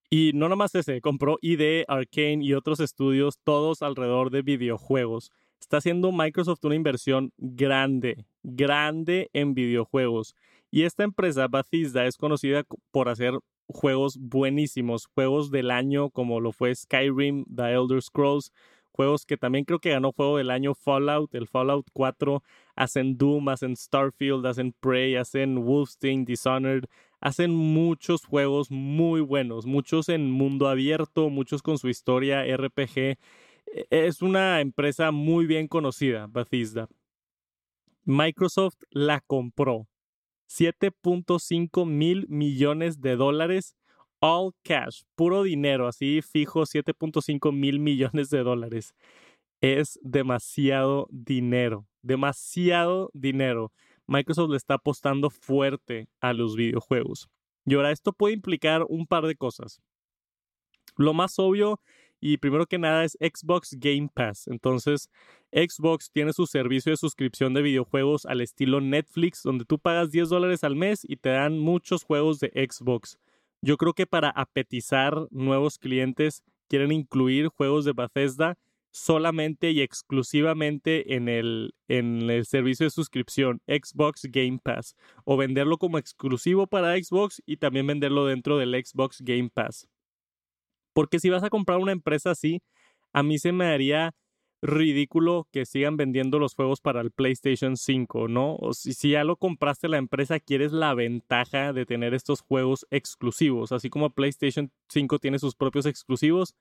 y 0.10 0.32
no 0.34 0.50
nomás 0.50 0.74
ese, 0.74 1.02
compró 1.02 1.38
ID, 1.40 1.84
Arcane 1.88 2.44
y 2.44 2.56
otros 2.56 2.80
estudios, 2.80 3.38
todos 3.44 3.84
alrededor 3.84 4.32
de 4.32 4.42
videojuegos. 4.42 5.32
Está 5.62 5.78
haciendo 5.78 6.12
Microsoft 6.12 6.66
una 6.66 6.76
inversión 6.76 7.32
grande, 7.38 8.26
grande 8.44 9.30
en 9.32 9.54
videojuegos. 9.54 10.36
Y 10.70 10.84
esta 10.84 11.04
empresa, 11.04 11.48
Bethesda, 11.48 12.06
es 12.06 12.18
conocida 12.18 12.64
por 12.92 13.08
hacer 13.08 13.40
juegos 13.68 14.18
buenísimos, 14.18 15.08
juegos 15.14 15.52
del 15.52 15.72
año 15.72 16.10
como 16.10 16.42
lo 16.42 16.52
fue 16.52 16.76
Skyrim, 16.76 17.46
The 17.54 17.74
Elder 17.74 18.02
Scrolls, 18.02 18.52
juegos 18.92 19.26
que 19.26 19.38
también 19.38 19.64
creo 19.64 19.80
que 19.80 19.92
ganó 19.92 20.12
juego 20.12 20.38
del 20.38 20.50
año 20.50 20.74
Fallout, 20.76 21.34
el 21.36 21.48
Fallout 21.48 21.88
4, 21.94 22.44
hacen 22.76 23.18
Doom, 23.18 23.50
hacen 23.50 23.76
Starfield, 23.78 24.46
hacen 24.46 24.74
Prey, 24.80 25.16
hacen 25.16 25.64
Wolfenstein, 25.64 26.26
Dishonored, 26.26 26.86
hacen 27.22 27.56
muchos 27.56 28.26
juegos 28.26 28.72
muy 28.72 29.22
buenos, 29.22 29.66
muchos 29.66 30.10
en 30.10 30.30
mundo 30.30 30.68
abierto, 30.68 31.30
muchos 31.30 31.62
con 31.62 31.78
su 31.78 31.88
historia 31.88 32.44
RPG. 32.44 33.18
E, 33.74 33.88
es 33.90 34.22
una 34.22 34.62
empresa 34.62 35.12
muy 35.12 35.46
bien 35.46 35.68
conocida, 35.68 36.28
Bethesda. 36.28 36.88
Microsoft 38.04 38.78
la 38.90 39.22
compró. 39.22 39.88
7.5 40.50 41.86
mil 41.86 42.28
millones 42.28 43.00
de 43.00 43.16
dólares 43.16 43.76
all 44.22 44.54
cash, 44.64 45.02
puro 45.16 45.44
dinero, 45.44 45.88
así 45.88 46.22
fijo 46.22 46.66
7.5 46.66 47.52
mil 47.52 47.80
millones 47.80 48.30
de 48.30 48.44
dólares. 48.44 48.94
Es 49.62 50.00
demasiado 50.04 51.08
dinero, 51.12 51.88
demasiado 52.02 53.10
dinero. 53.14 53.72
Microsoft 54.08 54.52
le 54.52 54.58
está 54.58 54.76
apostando 54.76 55.30
fuerte 55.30 56.08
a 56.20 56.34
los 56.34 56.56
videojuegos. 56.56 57.30
Y 57.66 57.76
ahora 57.76 57.92
esto 57.92 58.14
puede 58.14 58.36
implicar 58.36 58.86
un 58.88 59.08
par 59.08 59.26
de 59.26 59.36
cosas. 59.36 59.82
Lo 60.98 61.14
más 61.14 61.38
obvio 61.40 61.80
y 62.22 62.38
primero 62.38 62.68
que 62.68 62.78
nada 62.78 63.04
es 63.04 63.18
Xbox 63.20 63.76
Game 63.80 64.10
Pass. 64.14 64.48
Entonces, 64.48 65.10
Xbox 65.52 66.12
tiene 66.12 66.32
su 66.32 66.46
servicio 66.46 66.92
de 66.92 66.98
suscripción 66.98 67.54
de 67.54 67.64
videojuegos 67.64 68.26
al 68.28 68.40
estilo 68.42 68.80
Netflix, 68.80 69.42
donde 69.44 69.66
tú 69.66 69.80
pagas 69.80 70.12
10 70.12 70.30
dólares 70.30 70.64
al 70.64 70.76
mes 70.76 71.02
y 71.04 71.18
te 71.18 71.30
dan 71.30 71.58
muchos 71.58 72.04
juegos 72.04 72.40
de 72.40 72.50
Xbox. 72.50 73.18
Yo 73.62 73.78
creo 73.78 73.94
que 73.94 74.06
para 74.06 74.30
apetizar 74.30 75.28
nuevos 75.32 75.80
clientes 75.80 76.44
quieren 76.70 76.92
incluir 76.92 77.48
juegos 77.48 77.86
de 77.86 77.94
Bethesda 77.94 78.58
solamente 78.92 79.72
y 79.72 79.82
exclusivamente 79.82 81.16
en 81.16 81.28
el, 81.28 81.74
en 81.88 82.30
el 82.30 82.46
servicio 82.46 82.86
de 82.86 82.92
suscripción 82.92 83.62
Xbox 83.68 84.24
Game 84.30 84.60
Pass 84.62 84.96
o 85.24 85.38
venderlo 85.38 85.78
como 85.78 85.98
exclusivo 85.98 86.68
para 86.68 86.96
Xbox 86.96 87.42
y 87.46 87.58
también 87.58 87.88
venderlo 87.88 88.26
dentro 88.26 88.58
del 88.58 88.74
Xbox 88.74 89.22
Game 89.22 89.50
Pass. 89.54 89.88
Porque 90.94 91.20
si 91.20 91.30
vas 91.30 91.44
a 91.44 91.50
comprar 91.50 91.80
una 91.80 91.92
empresa 91.92 92.32
así, 92.32 92.62
a 93.14 93.24
mí 93.24 93.40
se 93.40 93.52
me 93.52 93.66
haría 93.66 94.14
ridículo 94.62 95.48
que 95.52 95.66
sigan 95.66 95.98
vendiendo 95.98 96.38
los 96.38 96.54
juegos 96.54 96.82
para 96.82 97.02
el 97.02 97.12
PlayStation 97.12 97.78
5, 97.78 98.28
¿no? 98.28 98.56
O 98.58 98.74
si, 98.74 98.94
si, 98.94 99.12
ya 99.12 99.24
lo 99.24 99.36
compraste 99.36 99.88
la 99.88 99.98
empresa, 99.98 100.40
quieres 100.40 100.72
la 100.72 100.94
ventaja 100.94 101.74
de 101.74 101.86
tener 101.86 102.14
estos 102.14 102.42
juegos 102.42 102.86
exclusivos. 102.92 103.72
Así 103.72 103.90
como 103.90 104.12
PlayStation 104.12 104.72
5 104.90 105.20
tiene 105.20 105.40
sus 105.40 105.56
propios 105.56 105.86
exclusivos, 105.88 106.56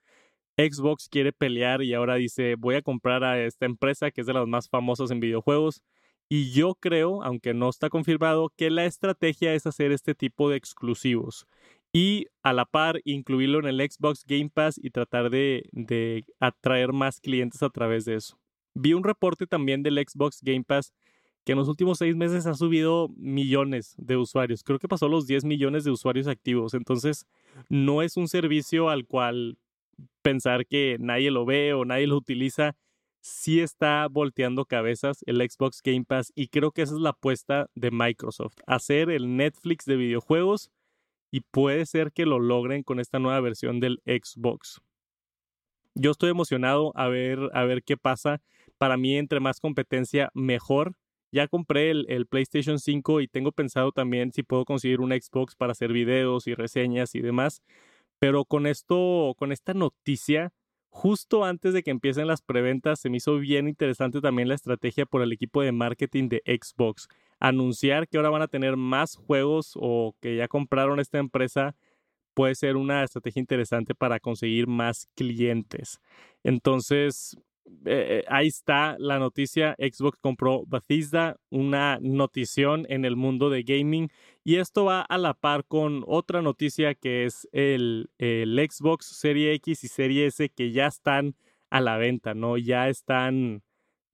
Xbox 0.56 1.08
quiere 1.08 1.32
pelear 1.32 1.82
y 1.82 1.94
ahora 1.94 2.16
dice, 2.16 2.54
voy 2.56 2.74
a 2.76 2.82
comprar 2.82 3.24
a 3.24 3.42
esta 3.44 3.66
empresa 3.66 4.10
que 4.10 4.22
es 4.22 4.26
de 4.26 4.34
las 4.34 4.46
más 4.46 4.68
famosas 4.68 5.10
en 5.10 5.20
videojuegos. 5.20 5.82
Y 6.28 6.52
yo 6.52 6.76
creo, 6.76 7.22
aunque 7.24 7.54
no 7.54 7.68
está 7.68 7.90
confirmado, 7.90 8.52
que 8.56 8.70
la 8.70 8.84
estrategia 8.84 9.54
es 9.54 9.66
hacer 9.66 9.90
este 9.92 10.14
tipo 10.14 10.48
de 10.48 10.56
exclusivos 10.56 11.46
y 11.92 12.26
a 12.42 12.52
la 12.52 12.64
par 12.64 13.00
incluirlo 13.04 13.58
en 13.58 13.66
el 13.66 13.90
Xbox 13.90 14.24
Game 14.24 14.50
Pass 14.52 14.78
y 14.82 14.90
tratar 14.90 15.30
de, 15.30 15.68
de, 15.72 16.24
atraer 16.38 16.92
más 16.92 17.20
clientes 17.20 17.62
a 17.62 17.70
través 17.70 18.04
de 18.04 18.16
eso. 18.16 18.38
Vi 18.74 18.94
un 18.94 19.04
reporte 19.04 19.46
también 19.46 19.82
del 19.82 19.98
Xbox 19.98 20.40
Game 20.42 20.64
Pass 20.64 20.92
que 21.44 21.52
en 21.52 21.58
los 21.58 21.68
últimos 21.68 21.98
seis 21.98 22.16
meses 22.16 22.46
ha 22.46 22.54
subido 22.54 23.08
millones 23.16 23.94
de 23.98 24.16
usuarios. 24.16 24.62
Creo 24.62 24.78
que 24.78 24.88
pasó 24.88 25.08
los 25.08 25.26
10 25.26 25.44
millones 25.44 25.84
de 25.84 25.90
usuarios 25.90 26.26
activos. 26.26 26.74
Entonces, 26.74 27.26
no 27.68 28.02
es 28.02 28.16
un 28.16 28.28
servicio 28.28 28.90
al 28.90 29.06
cual 29.06 29.58
pensar 30.22 30.66
que 30.66 30.96
nadie 31.00 31.30
lo 31.30 31.44
ve 31.44 31.72
o 31.72 31.84
nadie 31.84 32.06
lo 32.06 32.16
utiliza. 32.16 32.76
Sí 33.22 33.60
está 33.60 34.06
volteando 34.08 34.64
cabezas 34.64 35.22
el 35.26 35.38
Xbox 35.38 35.80
Game 35.82 36.04
Pass 36.04 36.32
y 36.34 36.48
creo 36.48 36.72
que 36.72 36.82
esa 36.82 36.94
es 36.94 37.00
la 37.00 37.10
apuesta 37.10 37.68
de 37.74 37.90
Microsoft. 37.90 38.54
Hacer 38.66 39.10
el 39.10 39.36
Netflix 39.36 39.84
de 39.84 39.96
videojuegos 39.96 40.70
y 41.30 41.40
puede 41.40 41.86
ser 41.86 42.12
que 42.12 42.26
lo 42.26 42.38
logren 42.38 42.82
con 42.82 43.00
esta 43.00 43.18
nueva 43.18 43.40
versión 43.40 43.80
del 43.80 44.02
Xbox. 44.04 44.80
Yo 45.94 46.12
estoy 46.12 46.30
emocionado 46.30 46.92
a 46.94 47.08
ver, 47.08 47.38
a 47.52 47.64
ver 47.64 47.82
qué 47.82 47.96
pasa. 47.96 48.40
Para 48.78 48.96
mí, 48.96 49.16
entre 49.16 49.40
más 49.40 49.60
competencia, 49.60 50.30
mejor. 50.34 50.94
Ya 51.32 51.46
compré 51.46 51.90
el, 51.90 52.06
el, 52.08 52.26
PlayStation 52.26 52.80
5 52.80 53.20
y 53.20 53.28
tengo 53.28 53.52
pensado 53.52 53.92
también 53.92 54.32
si 54.32 54.42
puedo 54.42 54.64
conseguir 54.64 55.00
un 55.00 55.12
Xbox 55.12 55.54
para 55.54 55.72
hacer 55.72 55.92
videos 55.92 56.48
y 56.48 56.54
reseñas 56.54 57.14
y 57.14 57.20
demás. 57.20 57.62
Pero 58.18 58.44
con 58.44 58.66
esto, 58.66 59.34
con 59.38 59.52
esta 59.52 59.72
noticia, 59.72 60.52
justo 60.88 61.44
antes 61.44 61.72
de 61.72 61.84
que 61.84 61.92
empiecen 61.92 62.26
las 62.26 62.42
preventas, 62.42 63.00
se 63.00 63.10
me 63.10 63.18
hizo 63.18 63.38
bien 63.38 63.68
interesante 63.68 64.20
también 64.20 64.48
la 64.48 64.56
estrategia 64.56 65.06
por 65.06 65.22
el 65.22 65.32
equipo 65.32 65.62
de 65.62 65.72
marketing 65.72 66.28
de 66.28 66.42
Xbox 66.46 67.08
anunciar 67.40 68.08
que 68.08 68.18
ahora 68.18 68.30
van 68.30 68.42
a 68.42 68.48
tener 68.48 68.76
más 68.76 69.16
juegos 69.16 69.72
o 69.76 70.14
que 70.20 70.36
ya 70.36 70.48
compraron 70.48 71.00
esta 71.00 71.18
empresa 71.18 71.74
puede 72.34 72.54
ser 72.54 72.76
una 72.76 73.02
estrategia 73.02 73.40
interesante 73.40 73.94
para 73.94 74.20
conseguir 74.20 74.66
más 74.66 75.08
clientes. 75.14 76.00
Entonces, 76.44 77.36
eh, 77.84 78.24
ahí 78.28 78.48
está 78.48 78.96
la 78.98 79.18
noticia. 79.18 79.74
Xbox 79.78 80.18
compró 80.20 80.64
Bethesda, 80.66 81.36
una 81.50 81.98
notición 82.00 82.86
en 82.88 83.04
el 83.04 83.16
mundo 83.16 83.50
de 83.50 83.62
gaming. 83.62 84.10
Y 84.44 84.56
esto 84.56 84.84
va 84.86 85.02
a 85.02 85.18
la 85.18 85.34
par 85.34 85.64
con 85.64 86.04
otra 86.06 86.42
noticia 86.42 86.94
que 86.94 87.24
es 87.24 87.48
el, 87.52 88.10
el 88.18 88.58
Xbox 88.70 89.06
Serie 89.06 89.52
X 89.54 89.84
y 89.84 89.88
Serie 89.88 90.26
S 90.26 90.48
que 90.50 90.72
ya 90.72 90.86
están 90.86 91.36
a 91.70 91.80
la 91.80 91.96
venta, 91.98 92.34
¿no? 92.34 92.56
Ya 92.56 92.88
están, 92.88 93.62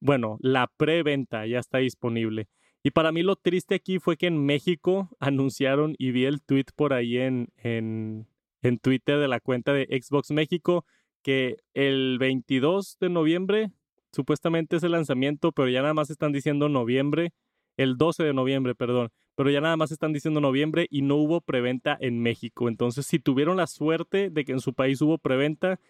bueno, 0.01 0.39
la 0.41 0.67
preventa 0.77 1.47
ya 1.47 1.59
está 1.59 1.79
disponible. 1.79 2.49
Y 2.87 2.93
para 2.93 3.11
mí 3.11 3.25
lo 3.25 3.35
triste 3.35 3.75
aquí 3.75 3.99
fue 3.99 4.17
que 4.17 4.29
en 4.29 4.47
México 4.47 5.11
anunciaron 5.19 5.97
y 5.99 6.13
vi 6.13 6.25
el 6.25 6.41
tweet 6.41 6.67
por 6.77 6.93
ahí 6.93 7.19
en, 7.19 7.49
en, 7.57 8.29
en 8.63 8.79
Twitter 8.79 9.19
de 9.19 9.27
la 9.27 9.41
cuenta 9.41 9.73
de 9.73 9.87
Xbox 10.01 10.31
México 10.31 10.87
que 11.21 11.57
el 11.75 12.17
22 12.21 12.99
de 13.01 13.09
noviembre 13.09 13.73
supuestamente 14.13 14.77
es 14.77 14.85
el 14.85 14.93
lanzamiento, 14.93 15.51
pero 15.51 15.69
ya 15.69 15.83
nada 15.83 15.95
más 15.95 16.11
están 16.11 16.31
diciendo 16.31 16.69
noviembre, 16.69 17.33
el 17.77 17.97
12 17.97 18.23
de 18.23 18.33
noviembre, 18.33 18.77
perdón, 18.77 19.11
pero 19.35 19.51
ya 19.51 19.61
nada 19.61 19.77
más 19.77 19.91
están 19.91 20.13
diciendo 20.13 20.41
noviembre 20.41 20.87
y 20.89 21.03
no 21.03 21.17
hubo 21.17 21.41
preventa 21.41 21.99
en 22.01 22.23
México. 22.23 22.69
Entonces, 22.69 23.05
si 23.05 23.19
tuvieron 23.19 23.57
la 23.57 23.67
suerte 23.67 24.31
de 24.31 24.45
que 24.45 24.53
en 24.53 24.61
su 24.61 24.75
país 24.75 25.03
hubo 25.03 25.19
preventa, 25.19 25.81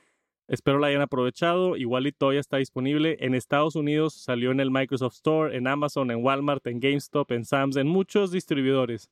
Espero 0.48 0.78
la 0.78 0.88
hayan 0.88 1.02
aprovechado. 1.02 1.76
Igual 1.76 2.06
y 2.06 2.12
todavía 2.12 2.40
está 2.40 2.58
disponible. 2.58 3.16
En 3.20 3.34
Estados 3.34 3.74
Unidos 3.74 4.14
salió 4.14 4.52
en 4.52 4.60
el 4.60 4.70
Microsoft 4.70 5.14
Store, 5.14 5.56
en 5.56 5.66
Amazon, 5.66 6.10
en 6.10 6.24
Walmart, 6.24 6.66
en 6.66 6.80
GameStop, 6.80 7.32
en 7.32 7.44
Sam's, 7.44 7.76
en 7.76 7.88
muchos 7.88 8.30
distribuidores. 8.30 9.10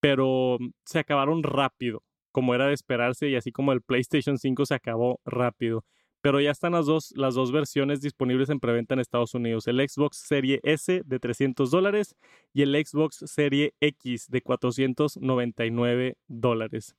Pero 0.00 0.58
mm, 0.60 0.70
se 0.84 0.98
acabaron 0.98 1.42
rápido, 1.42 2.02
como 2.32 2.54
era 2.54 2.66
de 2.66 2.74
esperarse, 2.74 3.28
y 3.28 3.36
así 3.36 3.52
como 3.52 3.72
el 3.72 3.82
PlayStation 3.82 4.38
5 4.38 4.66
se 4.66 4.74
acabó 4.74 5.20
rápido. 5.24 5.84
Pero 6.20 6.40
ya 6.40 6.50
están 6.50 6.72
las 6.72 6.86
dos, 6.86 7.12
las 7.16 7.34
dos 7.34 7.52
versiones 7.52 8.00
disponibles 8.00 8.50
en 8.50 8.60
preventa 8.60 8.94
en 8.94 9.00
Estados 9.00 9.34
Unidos. 9.34 9.68
El 9.68 9.86
Xbox 9.88 10.16
Serie 10.18 10.60
S 10.64 11.02
de 11.04 11.20
300 11.20 11.70
dólares 11.70 12.16
y 12.52 12.62
el 12.62 12.74
Xbox 12.74 13.24
Serie 13.26 13.74
X 13.80 14.28
de 14.28 14.42
499 14.42 16.16
dólares. 16.26 16.96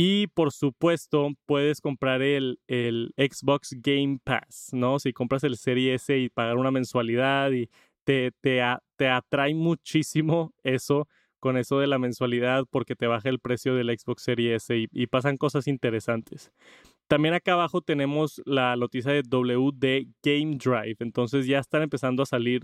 Y 0.00 0.28
por 0.28 0.52
supuesto, 0.52 1.32
puedes 1.44 1.80
comprar 1.80 2.22
el, 2.22 2.60
el, 2.68 3.12
Xbox 3.16 3.74
Game 3.80 4.20
Pass, 4.22 4.68
¿no? 4.72 5.00
Si 5.00 5.12
compras 5.12 5.42
el 5.42 5.56
Serie 5.56 5.94
S 5.94 6.16
y 6.16 6.28
pagar 6.28 6.56
una 6.56 6.70
mensualidad 6.70 7.50
y 7.50 7.68
te, 8.04 8.30
te, 8.40 8.62
te 8.94 9.08
atrae 9.08 9.54
muchísimo 9.56 10.54
eso 10.62 11.08
con 11.40 11.56
eso 11.56 11.80
de 11.80 11.88
la 11.88 11.98
mensualidad 11.98 12.64
porque 12.70 12.94
te 12.94 13.08
baja 13.08 13.28
el 13.28 13.40
precio 13.40 13.74
del 13.74 13.88
Xbox 13.88 14.22
Series 14.22 14.62
S 14.62 14.76
y, 14.76 14.86
y, 14.92 15.08
pasan 15.08 15.36
cosas 15.36 15.66
interesantes. 15.66 16.52
También 17.08 17.34
acá 17.34 17.54
abajo 17.54 17.80
tenemos 17.80 18.40
la 18.46 18.76
noticia 18.76 19.10
de 19.10 19.22
WD 19.22 20.12
Game 20.22 20.58
Drive. 20.58 20.98
Entonces 21.00 21.44
ya 21.48 21.58
están 21.58 21.82
empezando 21.82 22.22
a 22.22 22.26
salir 22.26 22.62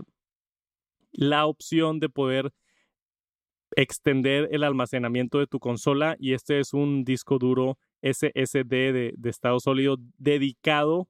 la 1.11 1.47
opción 1.47 1.99
de 1.99 2.07
poder 2.07 2.53
extender 3.75 4.49
el 4.51 4.63
almacenamiento 4.63 5.39
de 5.39 5.47
tu 5.47 5.59
consola 5.59 6.15
y 6.19 6.33
este 6.33 6.59
es 6.59 6.73
un 6.73 7.03
disco 7.03 7.37
duro 7.37 7.77
SSD 8.01 8.69
de, 8.93 9.15
estado 9.25 9.59
sólido 9.59 9.97
dedicado 10.17 11.09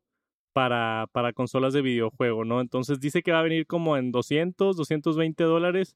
para, 0.54 1.08
consolas 1.34 1.74
de 1.74 1.82
videojuego, 1.82 2.46
¿no? 2.46 2.62
Entonces 2.62 3.00
dice 3.00 3.22
que 3.22 3.32
va 3.32 3.40
a 3.40 3.44
venir 3.44 3.68
como 3.68 3.98
en 3.98 4.12
200, 4.12 4.78
220 4.78 5.44
dólares 5.44 5.96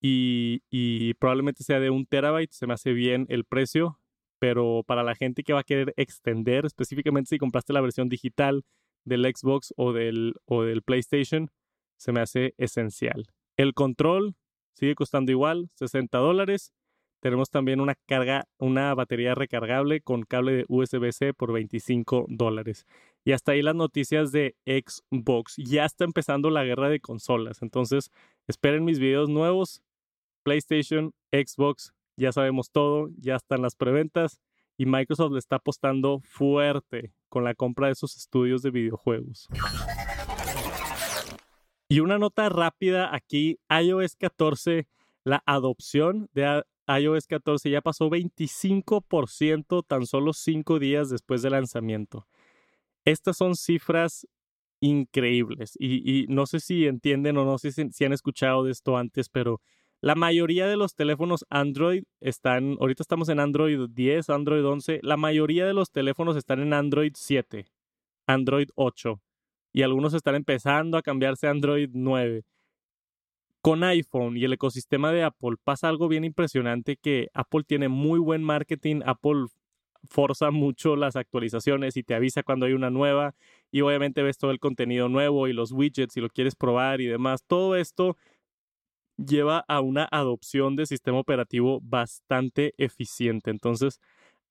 y, 0.00 0.62
y 0.70 1.14
probablemente 1.14 1.64
sea 1.64 1.80
de 1.80 1.90
un 1.90 2.06
terabyte, 2.06 2.52
se 2.52 2.66
me 2.66 2.74
hace 2.74 2.92
bien 2.92 3.26
el 3.28 3.44
precio, 3.44 3.98
pero 4.38 4.84
para 4.86 5.02
la 5.02 5.14
gente 5.14 5.42
que 5.42 5.52
va 5.52 5.60
a 5.60 5.64
querer 5.64 5.94
extender, 5.96 6.66
específicamente 6.66 7.30
si 7.30 7.38
compraste 7.38 7.72
la 7.72 7.80
versión 7.80 8.08
digital 8.08 8.64
del 9.04 9.24
Xbox 9.24 9.72
o 9.76 9.92
del, 9.92 10.34
o 10.44 10.62
del 10.62 10.82
PlayStation, 10.82 11.50
se 11.96 12.12
me 12.12 12.20
hace 12.20 12.54
esencial. 12.58 13.26
El 13.56 13.74
control 13.74 14.36
sigue 14.78 14.94
costando 14.94 15.32
igual, 15.32 15.68
60 15.74 16.16
dólares. 16.18 16.72
Tenemos 17.20 17.50
también 17.50 17.80
una 17.80 17.96
carga, 18.06 18.44
una 18.58 18.94
batería 18.94 19.34
recargable 19.34 20.00
con 20.00 20.22
cable 20.22 20.52
de 20.52 20.64
USB-C 20.68 21.34
por 21.34 21.52
25 21.52 22.26
dólares. 22.28 22.86
Y 23.24 23.32
hasta 23.32 23.52
ahí 23.52 23.62
las 23.62 23.74
noticias 23.74 24.30
de 24.30 24.54
Xbox. 24.64 25.56
Ya 25.56 25.84
está 25.84 26.04
empezando 26.04 26.48
la 26.48 26.62
guerra 26.62 26.88
de 26.88 27.00
consolas. 27.00 27.60
Entonces, 27.62 28.12
esperen 28.46 28.84
mis 28.84 29.00
videos 29.00 29.28
nuevos. 29.28 29.82
PlayStation, 30.44 31.12
Xbox, 31.32 31.92
ya 32.16 32.30
sabemos 32.32 32.70
todo, 32.70 33.10
ya 33.18 33.34
están 33.34 33.62
las 33.62 33.74
preventas 33.74 34.40
y 34.76 34.86
Microsoft 34.86 35.32
le 35.32 35.40
está 35.40 35.56
apostando 35.56 36.20
fuerte 36.20 37.12
con 37.28 37.42
la 37.42 37.54
compra 37.54 37.88
de 37.88 37.94
esos 37.94 38.16
estudios 38.16 38.62
de 38.62 38.70
videojuegos. 38.70 39.48
Y 41.90 42.00
una 42.00 42.18
nota 42.18 42.50
rápida 42.50 43.14
aquí, 43.14 43.58
iOS 43.70 44.16
14, 44.16 44.86
la 45.24 45.42
adopción 45.46 46.28
de 46.34 46.62
iOS 46.86 47.26
14 47.26 47.70
ya 47.70 47.80
pasó 47.80 48.10
25% 48.10 49.82
tan 49.86 50.06
solo 50.06 50.34
5 50.34 50.78
días 50.78 51.08
después 51.08 51.40
del 51.40 51.52
lanzamiento. 51.52 52.26
Estas 53.06 53.38
son 53.38 53.56
cifras 53.56 54.28
increíbles 54.80 55.76
y, 55.78 56.26
no 56.28 56.44
sé 56.44 56.60
si 56.60 56.86
entienden 56.86 57.38
o 57.38 57.46
no 57.46 57.56
sé 57.56 57.72
si 57.72 58.04
han 58.04 58.12
escuchado 58.12 58.64
de 58.64 58.72
esto 58.72 58.98
antes, 58.98 59.30
pero 59.30 59.62
la 60.02 60.14
mayoría 60.14 60.66
de 60.66 60.76
los 60.76 60.94
teléfonos 60.94 61.46
Android 61.48 62.04
están, 62.20 62.76
ahorita 62.80 63.02
estamos 63.02 63.30
en 63.30 63.40
Android 63.40 63.88
10, 63.88 64.28
Android 64.28 64.64
11, 64.64 65.00
la 65.02 65.16
mayoría 65.16 65.66
de 65.66 65.72
los 65.72 65.90
teléfonos 65.90 66.36
están 66.36 66.60
en 66.60 66.74
Android 66.74 67.12
7, 67.16 67.66
Android 68.26 68.68
8 68.74 69.22
y 69.72 69.82
algunos 69.82 70.14
están 70.14 70.34
empezando 70.34 70.96
a 70.96 71.02
cambiarse 71.02 71.46
a 71.46 71.50
Android 71.50 71.90
9. 71.92 72.44
Con 73.60 73.84
iPhone 73.84 74.36
y 74.36 74.44
el 74.44 74.52
ecosistema 74.52 75.12
de 75.12 75.24
Apple 75.24 75.56
pasa 75.62 75.88
algo 75.88 76.08
bien 76.08 76.24
impresionante 76.24 76.96
que 76.96 77.28
Apple 77.34 77.64
tiene 77.66 77.88
muy 77.88 78.18
buen 78.18 78.42
marketing, 78.42 79.00
Apple 79.04 79.46
forza 80.04 80.50
mucho 80.50 80.96
las 80.96 81.16
actualizaciones 81.16 81.96
y 81.96 82.02
te 82.02 82.14
avisa 82.14 82.42
cuando 82.42 82.66
hay 82.66 82.72
una 82.72 82.90
nueva 82.90 83.34
y 83.70 83.80
obviamente 83.80 84.22
ves 84.22 84.38
todo 84.38 84.52
el 84.52 84.60
contenido 84.60 85.08
nuevo 85.08 85.48
y 85.48 85.52
los 85.52 85.72
widgets 85.72 86.16
y 86.16 86.20
lo 86.20 86.28
quieres 86.28 86.54
probar 86.54 87.00
y 87.00 87.06
demás. 87.06 87.44
Todo 87.46 87.76
esto 87.76 88.16
lleva 89.16 89.64
a 89.68 89.80
una 89.80 90.08
adopción 90.10 90.76
de 90.76 90.86
sistema 90.86 91.18
operativo 91.18 91.80
bastante 91.82 92.74
eficiente. 92.78 93.50
Entonces, 93.50 94.00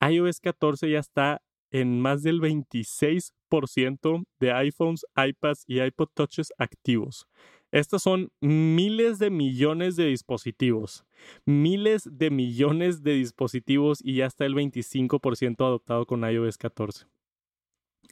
iOS 0.01 0.41
14 0.41 0.89
ya 0.89 0.99
está 0.99 1.41
en 1.71 1.99
más 1.99 2.23
del 2.23 2.39
26% 2.41 4.23
de 4.39 4.51
iPhones, 4.51 5.05
iPads 5.15 5.63
y 5.67 5.81
iPod 5.81 6.09
Touches 6.13 6.53
activos. 6.57 7.27
Estos 7.71 8.03
son 8.03 8.31
miles 8.39 9.19
de 9.19 9.29
millones 9.29 9.97
de 9.97 10.05
dispositivos, 10.05 11.05
miles 11.45 12.09
de 12.09 12.29
millones 12.29 13.03
de 13.03 13.13
dispositivos 13.13 13.99
y 14.01 14.15
ya 14.15 14.25
está 14.25 14.45
el 14.45 14.55
25% 14.55 15.65
adoptado 15.65 16.05
con 16.05 16.23
iOS 16.23 16.57
14. 16.57 17.07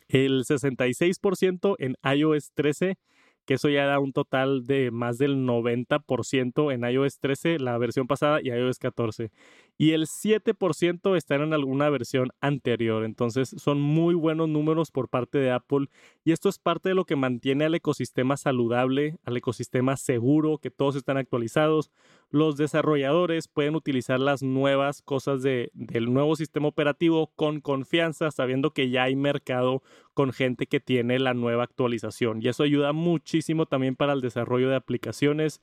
El 0.08 0.44
66% 0.44 1.76
en 1.80 1.96
iOS 2.04 2.52
13 2.54 2.98
que 3.46 3.56
eso 3.56 3.70
ya 3.70 3.86
da 3.86 4.00
un 4.00 4.12
total 4.12 4.66
de 4.66 4.92
más 4.92 5.18
del 5.18 5.46
90% 5.46 6.74
en 6.74 6.84
iOS 6.84 7.20
13, 7.20 7.60
la 7.60 7.78
versión 7.78 8.08
pasada, 8.08 8.40
y 8.42 8.50
iOS 8.50 8.79
14. 8.79 9.31
Y 9.77 9.92
el 9.92 10.08
7% 10.08 11.16
están 11.18 11.42
en 11.42 11.53
alguna 11.53 11.90
versión 11.90 12.29
anterior. 12.42 13.03
Entonces 13.03 13.53
son 13.58 13.81
muy 13.81 14.16
buenos 14.16 14.50
números 14.50 14.92
por 14.92 15.10
parte 15.10 15.38
de 15.38 15.51
Apple. 15.51 15.88
Y 16.24 16.31
esto 16.31 16.50
es 16.50 16.60
parte 16.60 16.90
de 16.90 16.96
lo 16.96 17.05
que 17.05 17.16
mantiene 17.16 17.66
al 17.66 17.75
ecosistema 17.75 18.38
saludable, 18.38 19.18
al 19.24 19.38
ecosistema 19.38 19.98
seguro, 19.98 20.58
que 20.58 20.72
todos 20.72 20.96
están 20.96 21.18
actualizados. 21.18 21.92
Los 22.36 22.58
desarrolladores 22.58 23.48
pueden 23.48 23.76
utilizar 23.76 24.20
las 24.20 24.44
nuevas 24.44 25.02
cosas 25.02 25.42
de, 25.42 25.72
del 25.74 26.14
nuevo 26.14 26.36
sistema 26.36 26.68
operativo 26.68 27.32
con 27.38 27.62
confianza, 27.62 28.30
sabiendo 28.30 28.72
que 28.72 28.90
ya 28.90 29.04
hay 29.04 29.16
mercado 29.16 29.82
con 30.14 30.34
gente 30.34 30.68
que 30.68 30.82
tiene 30.82 31.18
la 31.18 31.34
nueva 31.34 31.64
actualización. 31.64 32.42
Y 32.42 32.50
eso 32.50 32.64
ayuda 32.64 32.92
muchísimo 32.92 33.68
también 33.68 33.96
para 33.96 34.12
el 34.12 34.20
desarrollo 34.20 34.68
de 34.68 34.76
aplicaciones. 34.76 35.62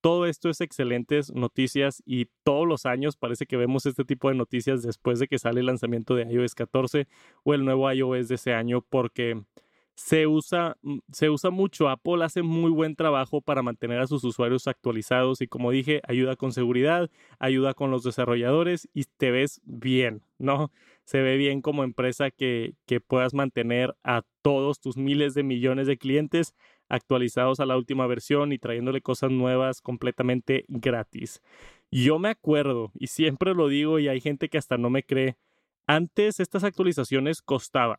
Todo 0.00 0.24
esto 0.24 0.48
es 0.48 0.62
excelentes 0.62 1.30
noticias 1.30 2.02
y 2.06 2.28
todos 2.42 2.66
los 2.66 2.86
años 2.86 3.18
parece 3.18 3.44
que 3.44 3.58
vemos 3.58 3.84
este 3.84 4.06
tipo 4.06 4.30
de 4.30 4.34
noticias 4.34 4.82
después 4.82 5.18
de 5.18 5.28
que 5.28 5.38
sale 5.38 5.60
el 5.60 5.66
lanzamiento 5.66 6.14
de 6.14 6.24
iOS 6.24 6.54
14 6.54 7.06
o 7.42 7.52
el 7.52 7.66
nuevo 7.66 7.92
iOS 7.92 8.28
de 8.28 8.36
ese 8.36 8.54
año 8.54 8.80
porque 8.80 9.42
se 9.94 10.26
usa, 10.26 10.76
mm, 10.82 10.98
se 11.12 11.30
usa 11.30 11.50
mucho. 11.50 11.88
Apple 11.88 12.24
hace 12.24 12.42
muy 12.42 12.70
buen 12.70 12.96
trabajo 12.96 13.40
para 13.40 13.62
mantener 13.62 14.00
a 14.00 14.06
sus 14.06 14.24
usuarios 14.24 14.66
actualizados 14.66 15.40
y 15.40 15.46
como 15.46 15.70
dije, 15.70 16.00
ayuda 16.08 16.36
con 16.36 16.52
seguridad, 16.52 17.10
ayuda 17.38 17.74
con 17.74 17.90
los 17.90 18.02
desarrolladores 18.02 18.88
y 18.92 19.04
te 19.04 19.30
ves 19.30 19.60
bien, 19.64 20.22
¿no? 20.38 20.72
Se 21.04 21.20
ve 21.20 21.36
bien 21.36 21.60
como 21.62 21.84
empresa 21.84 22.30
que, 22.30 22.74
que 22.86 23.00
puedas 23.00 23.34
mantener 23.34 23.94
a 24.02 24.22
todos 24.42 24.80
tus 24.80 24.96
miles 24.96 25.34
de 25.34 25.42
millones 25.42 25.86
de 25.86 25.98
clientes 25.98 26.54
actualizados 26.88 27.60
a 27.60 27.66
la 27.66 27.76
última 27.76 28.06
versión 28.06 28.52
y 28.52 28.58
trayéndole 28.58 29.00
cosas 29.00 29.30
nuevas 29.30 29.80
completamente 29.80 30.64
gratis. 30.68 31.42
Yo 31.90 32.18
me 32.18 32.28
acuerdo, 32.28 32.90
y 32.94 33.06
siempre 33.08 33.54
lo 33.54 33.68
digo 33.68 33.98
y 33.98 34.08
hay 34.08 34.20
gente 34.20 34.48
que 34.48 34.58
hasta 34.58 34.78
no 34.78 34.90
me 34.90 35.04
cree, 35.04 35.36
antes 35.86 36.40
estas 36.40 36.64
actualizaciones 36.64 37.42
costaban 37.42 37.98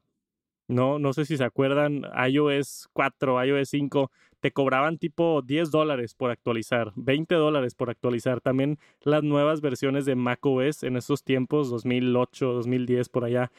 no, 0.67 0.99
no 0.99 1.13
sé 1.13 1.25
si 1.25 1.37
se 1.37 1.43
acuerdan, 1.43 2.03
iOS 2.27 2.89
4, 2.93 3.43
iOS 3.45 3.69
5, 3.69 4.11
te 4.39 4.51
cobraban 4.51 4.97
tipo 4.97 5.41
10 5.41 5.71
dólares 5.71 6.13
por 6.13 6.31
actualizar, 6.31 6.91
20 6.95 7.35
dólares 7.35 7.75
por 7.75 7.89
actualizar. 7.89 8.41
También 8.41 8.77
las 9.01 9.23
nuevas 9.23 9.61
versiones 9.61 10.05
de 10.05 10.15
macOS 10.15 10.83
en 10.83 10.97
esos 10.97 11.23
tiempos, 11.23 11.69
2008, 11.69 12.53
2010, 12.53 13.09
por 13.09 13.25
allá, 13.25 13.51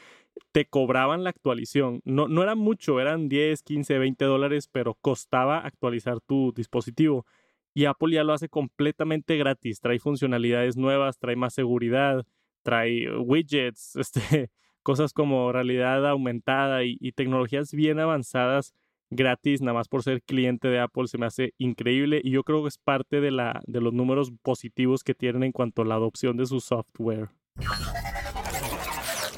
te 0.51 0.65
cobraban 0.65 1.23
la 1.23 1.29
actualización. 1.29 2.01
No, 2.05 2.27
no 2.27 2.43
era 2.43 2.55
mucho, 2.55 2.99
eran 2.99 3.29
10, 3.29 3.63
15, 3.63 3.97
20 3.97 4.25
dólares, 4.25 4.69
pero 4.71 4.93
costaba 4.95 5.59
actualizar 5.59 6.19
tu 6.21 6.53
dispositivo. 6.55 7.25
Y 7.73 7.85
Apple 7.85 8.15
ya 8.15 8.23
lo 8.23 8.33
hace 8.33 8.49
completamente 8.49 9.37
gratis, 9.37 9.81
trae 9.81 9.99
funcionalidades 9.99 10.77
nuevas, 10.77 11.19
trae 11.19 11.35
más 11.35 11.53
seguridad, 11.53 12.25
trae 12.63 13.09
widgets, 13.19 13.95
este 13.97 14.51
cosas 14.87 15.11
como 15.11 15.51
realidad 15.51 16.07
aumentada 16.07 16.85
y, 16.85 17.11
tecnologías 17.11 17.73
bien 17.73 17.99
avanzadas 17.99 18.73
gratis, 19.09 19.59
nada 19.59 19.73
más 19.73 19.89
por 19.89 20.01
ser 20.01 20.21
cliente 20.21 20.69
de 20.69 20.79
Apple, 20.79 21.07
se 21.07 21.17
me 21.17 21.25
hace 21.25 21.53
increíble 21.57 22.21
y 22.23 22.31
yo 22.31 22.45
creo 22.45 22.61
que 22.61 22.69
es 22.69 22.77
parte 22.77 23.19
de, 23.19 23.31
la, 23.31 23.59
de 23.67 23.81
los 23.81 23.91
números 23.91 24.31
positivos 24.41 25.03
que 25.03 25.13
tienen 25.13 25.43
en 25.43 25.51
cuanto 25.51 25.81
a 25.81 25.85
la 25.85 25.95
adopción 25.95 26.37
de 26.37 26.45
su 26.45 26.61
software. 26.61 27.27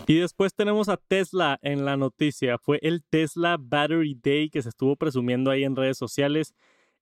Y 0.05 0.19
después 0.19 0.53
tenemos 0.53 0.87
a 0.87 0.97
Tesla 0.97 1.57
en 1.63 1.83
la 1.83 1.97
noticia. 1.97 2.59
Fue 2.59 2.77
el 2.83 3.03
Tesla 3.03 3.57
Battery 3.59 4.19
Day 4.21 4.51
que 4.51 4.61
se 4.61 4.69
estuvo 4.69 4.97
presumiendo 4.97 5.49
ahí 5.49 5.63
en 5.63 5.75
redes 5.75 5.97
sociales. 5.97 6.53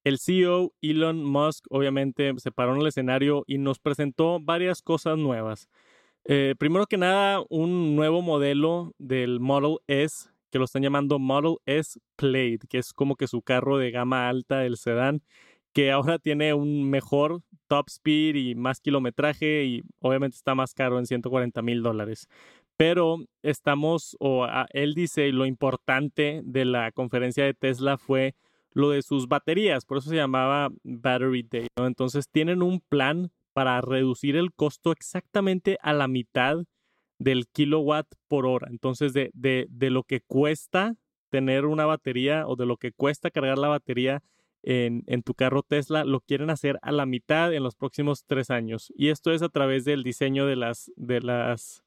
El 0.05 0.19
CEO 0.19 0.71
Elon 0.81 1.21
Musk 1.21 1.65
obviamente 1.69 2.33
se 2.37 2.53
paró 2.53 2.75
en 2.75 2.79
el 2.79 2.87
escenario 2.87 3.43
y 3.45 3.57
nos 3.57 3.79
presentó 3.79 4.39
varias 4.39 4.81
cosas 4.81 5.17
nuevas. 5.17 5.67
Eh, 6.29 6.55
primero 6.59 6.87
que 6.87 6.97
nada, 6.97 7.41
un 7.47 7.95
nuevo 7.95 8.21
modelo 8.21 8.93
del 8.97 9.39
Model 9.39 9.77
S, 9.87 10.29
que 10.51 10.59
lo 10.59 10.65
están 10.65 10.81
llamando 10.81 11.19
Model 11.19 11.55
S 11.65 11.97
Plaid, 12.17 12.63
que 12.67 12.79
es 12.79 12.91
como 12.91 13.15
que 13.15 13.27
su 13.27 13.41
carro 13.41 13.77
de 13.77 13.91
gama 13.91 14.27
alta, 14.27 14.65
el 14.65 14.75
sedán, 14.75 15.21
que 15.71 15.89
ahora 15.89 16.19
tiene 16.19 16.53
un 16.53 16.89
mejor 16.89 17.43
top 17.67 17.85
speed 17.87 18.35
y 18.35 18.55
más 18.55 18.81
kilometraje 18.81 19.63
y 19.63 19.83
obviamente 20.01 20.35
está 20.35 20.53
más 20.53 20.73
caro 20.73 20.99
en 20.99 21.05
140 21.05 21.61
mil 21.61 21.81
dólares. 21.81 22.27
Pero 22.75 23.19
estamos, 23.41 24.17
o 24.19 24.45
él 24.71 24.95
dice, 24.95 25.31
lo 25.31 25.45
importante 25.45 26.41
de 26.43 26.65
la 26.65 26.91
conferencia 26.91 27.45
de 27.45 27.53
Tesla 27.53 27.97
fue 27.97 28.35
lo 28.73 28.89
de 28.89 29.01
sus 29.01 29.29
baterías, 29.29 29.85
por 29.85 29.99
eso 29.99 30.09
se 30.09 30.17
llamaba 30.17 30.71
Battery 30.83 31.47
Day. 31.49 31.67
Entonces 31.77 32.27
tienen 32.29 32.61
un 32.61 32.81
plan 32.81 33.31
para 33.57 33.81
reducir 33.81 34.35
el 34.35 34.53
costo 34.53 34.91
exactamente 34.91 35.79
a 35.81 35.91
la 35.91 36.07
mitad 36.07 36.57
del 37.17 37.47
kilowatt 37.47 38.05
por 38.27 38.45
hora. 38.45 38.67
Entonces, 38.69 39.13
de, 39.13 39.31
de, 39.33 39.89
lo 39.89 40.03
que 40.03 40.21
cuesta 40.21 40.93
tener 41.31 41.65
una 41.65 41.87
batería 41.87 42.47
o 42.47 42.55
de 42.55 42.67
lo 42.67 42.77
que 42.77 42.91
cuesta 42.91 43.31
cargar 43.31 43.57
la 43.57 43.69
batería 43.69 44.21
en, 44.61 45.03
en, 45.07 45.23
tu 45.23 45.33
carro 45.33 45.63
Tesla, 45.63 46.05
lo 46.05 46.19
quieren 46.19 46.51
hacer 46.51 46.77
a 46.83 46.91
la 46.91 47.07
mitad 47.07 47.51
en 47.51 47.63
los 47.63 47.75
próximos 47.75 48.25
tres 48.27 48.51
años. 48.51 48.93
Y 48.95 49.07
esto 49.07 49.31
es 49.31 49.41
a 49.41 49.49
través 49.49 49.85
del 49.85 50.03
diseño 50.03 50.45
de 50.45 50.55
las, 50.55 50.91
de 50.95 51.21
las 51.21 51.83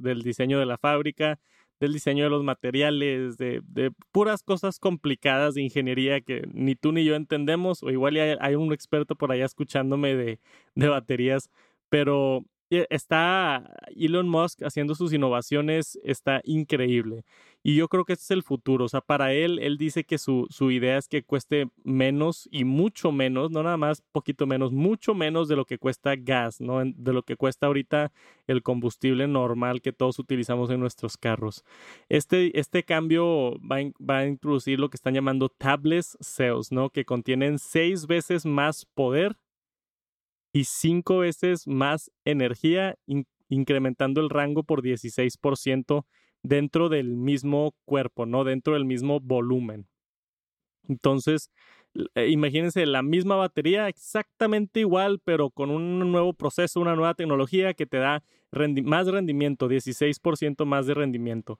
del 0.00 0.22
diseño 0.22 0.58
de 0.58 0.64
la 0.64 0.78
fábrica, 0.78 1.38
del 1.80 1.92
diseño 1.92 2.24
de 2.24 2.30
los 2.30 2.42
materiales, 2.42 3.36
de, 3.36 3.62
puras 4.12 4.42
cosas 4.42 4.78
complicadas 4.78 5.54
de 5.54 5.62
ingeniería 5.62 6.20
que 6.20 6.48
ni 6.52 6.74
tú 6.74 6.92
ni 6.92 7.04
yo 7.04 7.14
entendemos, 7.14 7.82
o 7.82 7.90
igual 7.90 8.16
hay, 8.16 8.36
hay 8.40 8.54
un 8.54 8.72
experto 8.72 9.14
por 9.14 9.32
allá 9.32 9.44
escuchándome 9.44 10.14
de, 10.14 10.40
de 10.74 10.88
baterías, 10.88 11.50
pero 11.88 12.44
está 12.70 13.76
Elon 13.96 14.28
Musk 14.28 14.62
haciendo 14.62 14.94
sus 14.94 15.12
innovaciones, 15.12 15.98
está 16.02 16.40
increíble. 16.44 17.24
Y 17.62 17.74
yo 17.74 17.88
creo 17.88 18.04
que 18.04 18.12
este 18.12 18.24
es 18.24 18.30
el 18.30 18.42
futuro. 18.42 18.84
O 18.84 18.88
sea, 18.88 19.00
para 19.00 19.32
él, 19.32 19.58
él 19.58 19.78
dice 19.78 20.04
que 20.04 20.18
su, 20.18 20.46
su 20.48 20.70
idea 20.70 20.96
es 20.96 21.08
que 21.08 21.24
cueste 21.24 21.68
menos 21.82 22.48
y 22.50 22.64
mucho 22.64 23.10
menos, 23.12 23.50
no 23.50 23.62
nada 23.62 23.76
más 23.76 24.02
poquito 24.12 24.46
menos, 24.46 24.72
mucho 24.72 25.14
menos 25.14 25.48
de 25.48 25.56
lo 25.56 25.64
que 25.64 25.78
cuesta 25.78 26.14
gas, 26.16 26.60
¿no? 26.60 26.80
De 26.84 27.12
lo 27.12 27.22
que 27.22 27.36
cuesta 27.36 27.66
ahorita 27.66 28.12
el 28.46 28.62
combustible 28.62 29.26
normal 29.26 29.82
que 29.82 29.92
todos 29.92 30.18
utilizamos 30.18 30.70
en 30.70 30.80
nuestros 30.80 31.16
carros. 31.16 31.64
Este, 32.08 32.58
este 32.58 32.84
cambio 32.84 33.58
va, 33.60 33.78
va 33.98 34.18
a 34.18 34.26
introducir 34.26 34.78
lo 34.78 34.88
que 34.88 34.96
están 34.96 35.14
llamando 35.14 35.48
tabless 35.48 36.16
cells, 36.20 36.70
¿no? 36.70 36.90
Que 36.90 37.04
contienen 37.04 37.58
seis 37.58 38.06
veces 38.06 38.46
más 38.46 38.86
poder 38.86 39.36
y 40.52 40.64
cinco 40.64 41.18
veces 41.18 41.66
más 41.66 42.10
energía, 42.24 42.96
incrementando 43.48 44.20
el 44.20 44.30
rango 44.30 44.62
por 44.62 44.82
16% 44.82 46.06
dentro 46.42 46.88
del 46.88 47.16
mismo 47.16 47.74
cuerpo, 47.84 48.26
¿no? 48.26 48.44
Dentro 48.44 48.74
del 48.74 48.84
mismo 48.84 49.20
volumen. 49.20 49.86
Entonces, 50.88 51.50
eh, 52.14 52.28
imagínense 52.28 52.86
la 52.86 53.02
misma 53.02 53.36
batería 53.36 53.88
exactamente 53.88 54.80
igual, 54.80 55.20
pero 55.24 55.50
con 55.50 55.70
un 55.70 55.98
nuevo 56.10 56.32
proceso, 56.32 56.80
una 56.80 56.96
nueva 56.96 57.14
tecnología 57.14 57.74
que 57.74 57.86
te 57.86 57.98
da 57.98 58.22
más 58.84 59.06
rendimiento, 59.06 59.68
16% 59.68 60.64
más 60.64 60.86
de 60.86 60.94
rendimiento. 60.94 61.58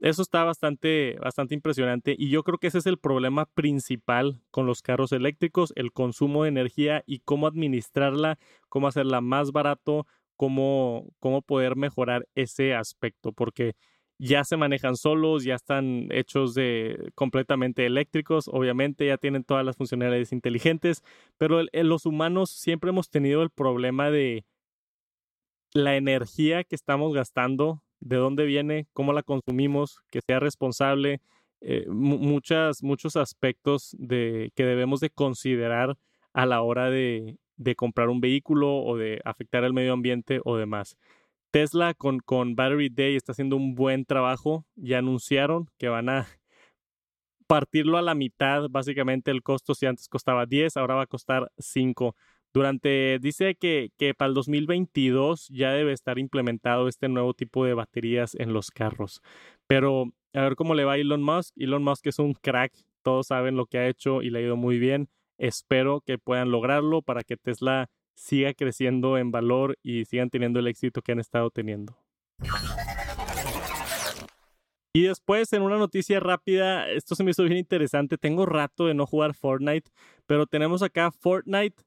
Eso 0.00 0.22
está 0.22 0.44
bastante, 0.44 1.16
bastante 1.20 1.54
impresionante 1.54 2.16
y 2.18 2.30
yo 2.30 2.42
creo 2.42 2.56
que 2.56 2.68
ese 2.68 2.78
es 2.78 2.86
el 2.86 2.98
problema 2.98 3.44
principal 3.44 4.40
con 4.50 4.64
los 4.64 4.80
carros 4.80 5.12
eléctricos, 5.12 5.74
el 5.76 5.92
consumo 5.92 6.44
de 6.44 6.48
energía 6.48 7.04
y 7.06 7.18
cómo 7.20 7.46
administrarla, 7.46 8.38
cómo 8.70 8.88
hacerla 8.88 9.20
más 9.20 9.52
barato, 9.52 10.06
cómo, 10.36 11.06
cómo 11.18 11.42
poder 11.42 11.76
mejorar 11.76 12.26
ese 12.34 12.74
aspecto, 12.74 13.32
porque 13.32 13.74
ya 14.18 14.42
se 14.44 14.56
manejan 14.56 14.96
solos, 14.96 15.44
ya 15.44 15.54
están 15.54 16.08
hechos 16.10 16.54
de 16.54 17.10
completamente 17.14 17.84
eléctricos, 17.84 18.48
obviamente 18.48 19.06
ya 19.06 19.18
tienen 19.18 19.44
todas 19.44 19.66
las 19.66 19.76
funcionalidades 19.76 20.32
inteligentes, 20.32 21.02
pero 21.36 21.62
los 21.72 22.06
humanos 22.06 22.50
siempre 22.50 22.88
hemos 22.88 23.10
tenido 23.10 23.42
el 23.42 23.50
problema 23.50 24.10
de 24.10 24.46
la 25.74 25.96
energía 25.96 26.64
que 26.64 26.74
estamos 26.74 27.12
gastando 27.12 27.82
de 28.00 28.16
dónde 28.16 28.44
viene, 28.44 28.86
cómo 28.92 29.12
la 29.12 29.22
consumimos, 29.22 30.00
que 30.10 30.20
sea 30.26 30.40
responsable, 30.40 31.20
eh, 31.60 31.86
muchas, 31.88 32.82
muchos 32.82 33.16
aspectos 33.16 33.94
de, 33.98 34.50
que 34.54 34.64
debemos 34.64 35.00
de 35.00 35.10
considerar 35.10 35.96
a 36.32 36.46
la 36.46 36.62
hora 36.62 36.90
de, 36.90 37.38
de, 37.56 37.74
comprar 37.76 38.08
un 38.08 38.20
vehículo 38.20 38.78
o 38.78 38.96
de 38.96 39.20
afectar 39.24 39.64
al 39.64 39.74
medio 39.74 39.92
ambiente 39.92 40.40
o 40.44 40.56
demás. 40.56 40.96
Tesla 41.50 41.94
con, 41.94 42.20
con 42.20 42.54
Battery 42.54 42.88
Day 42.88 43.16
está 43.16 43.32
haciendo 43.32 43.56
un 43.56 43.74
buen 43.74 44.04
trabajo. 44.04 44.64
Ya 44.76 44.98
anunciaron 44.98 45.68
que 45.78 45.88
van 45.88 46.08
a 46.08 46.26
partirlo 47.50 47.98
a 47.98 48.02
la 48.02 48.14
mitad, 48.14 48.68
básicamente 48.70 49.32
el 49.32 49.42
costo, 49.42 49.74
si 49.74 49.84
antes 49.84 50.08
costaba 50.08 50.46
10, 50.46 50.76
ahora 50.76 50.94
va 50.94 51.02
a 51.02 51.06
costar 51.06 51.50
5. 51.58 52.14
Durante, 52.52 53.18
dice 53.20 53.54
que, 53.54 53.90
que 53.96 54.12
para 54.14 54.28
el 54.28 54.34
2022 54.34 55.48
ya 55.48 55.70
debe 55.72 55.92
estar 55.92 56.18
implementado 56.18 56.88
este 56.88 57.08
nuevo 57.08 57.32
tipo 57.34 57.64
de 57.64 57.74
baterías 57.74 58.34
en 58.34 58.52
los 58.52 58.70
carros. 58.70 59.22
Pero 59.68 60.12
a 60.32 60.42
ver 60.42 60.56
cómo 60.56 60.74
le 60.74 60.84
va 60.84 60.94
a 60.94 60.98
Elon 60.98 61.22
Musk. 61.22 61.54
Elon 61.56 61.84
Musk 61.84 62.06
es 62.06 62.18
un 62.18 62.34
crack, 62.34 62.72
todos 63.02 63.28
saben 63.28 63.56
lo 63.56 63.66
que 63.66 63.78
ha 63.78 63.88
hecho 63.88 64.22
y 64.22 64.30
le 64.30 64.40
ha 64.40 64.42
ido 64.42 64.56
muy 64.56 64.78
bien. 64.78 65.08
Espero 65.38 66.00
que 66.00 66.18
puedan 66.18 66.50
lograrlo 66.50 67.02
para 67.02 67.22
que 67.22 67.36
Tesla 67.36 67.88
siga 68.14 68.52
creciendo 68.52 69.16
en 69.16 69.30
valor 69.30 69.78
y 69.82 70.04
sigan 70.04 70.28
teniendo 70.28 70.58
el 70.58 70.66
éxito 70.66 71.02
que 71.02 71.12
han 71.12 71.20
estado 71.20 71.50
teniendo. 71.50 71.96
Y 74.92 75.02
después, 75.02 75.52
en 75.52 75.62
una 75.62 75.78
noticia 75.78 76.18
rápida, 76.18 76.90
esto 76.90 77.14
se 77.14 77.22
me 77.22 77.30
hizo 77.30 77.44
bien 77.44 77.58
interesante. 77.58 78.18
Tengo 78.18 78.44
rato 78.44 78.86
de 78.86 78.94
no 78.94 79.06
jugar 79.06 79.34
Fortnite, 79.34 79.88
pero 80.26 80.46
tenemos 80.46 80.82
acá 80.82 81.12
Fortnite 81.12 81.82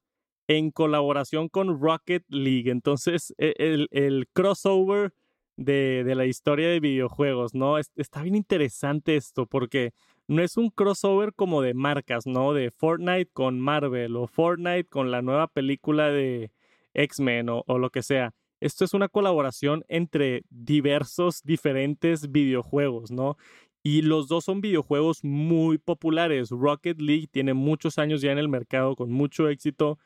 en 0.48 0.70
colaboración 0.70 1.48
con 1.48 1.80
Rocket 1.80 2.24
League. 2.28 2.70
Entonces, 2.70 3.34
e, 3.38 3.86
el, 3.90 4.28
crossover 4.32 5.12
de, 5.56 6.04
la 6.14 6.26
historia 6.26 6.68
de 6.68 6.80
videojuegos, 6.80 7.54
¿no? 7.54 7.78
está 7.78 8.22
bien 8.22 8.34
interesante 8.34 9.16
esto 9.16 9.46
porque 9.46 9.92
no 10.26 10.42
es 10.42 10.56
un 10.56 10.70
crossover 10.70 11.34
como 11.34 11.62
de 11.62 11.74
marcas, 11.74 12.26
¿no? 12.26 12.54
De 12.54 12.70
Fortnite 12.70 13.30
con 13.32 13.60
Marvel 13.60 14.16
o 14.16 14.26
Fortnite 14.26 14.88
con 14.88 15.10
la 15.10 15.22
nueva 15.22 15.48
película 15.48 16.08
de 16.08 16.50
X-Men 16.94 17.48
o 17.50 17.78
lo 17.78 17.90
que 17.90 18.02
sea. 18.02 18.32
Esto 18.64 18.86
es 18.86 18.94
una 18.94 19.08
colaboración 19.08 19.84
entre 19.88 20.44
diversos, 20.48 21.42
diferentes 21.42 22.32
videojuegos, 22.32 23.10
¿no? 23.10 23.36
Y 23.82 24.00
los 24.00 24.26
dos 24.28 24.44
son 24.44 24.62
videojuegos 24.62 25.22
muy 25.22 25.76
populares. 25.76 26.48
Rocket 26.48 26.98
League 26.98 27.26
tiene 27.30 27.52
muchos 27.52 27.98
años 27.98 28.22
ya 28.22 28.32
en 28.32 28.38
el 28.38 28.48
mercado 28.48 28.96
con 28.96 29.12
mucho 29.12 29.50
éxito. 29.50 29.98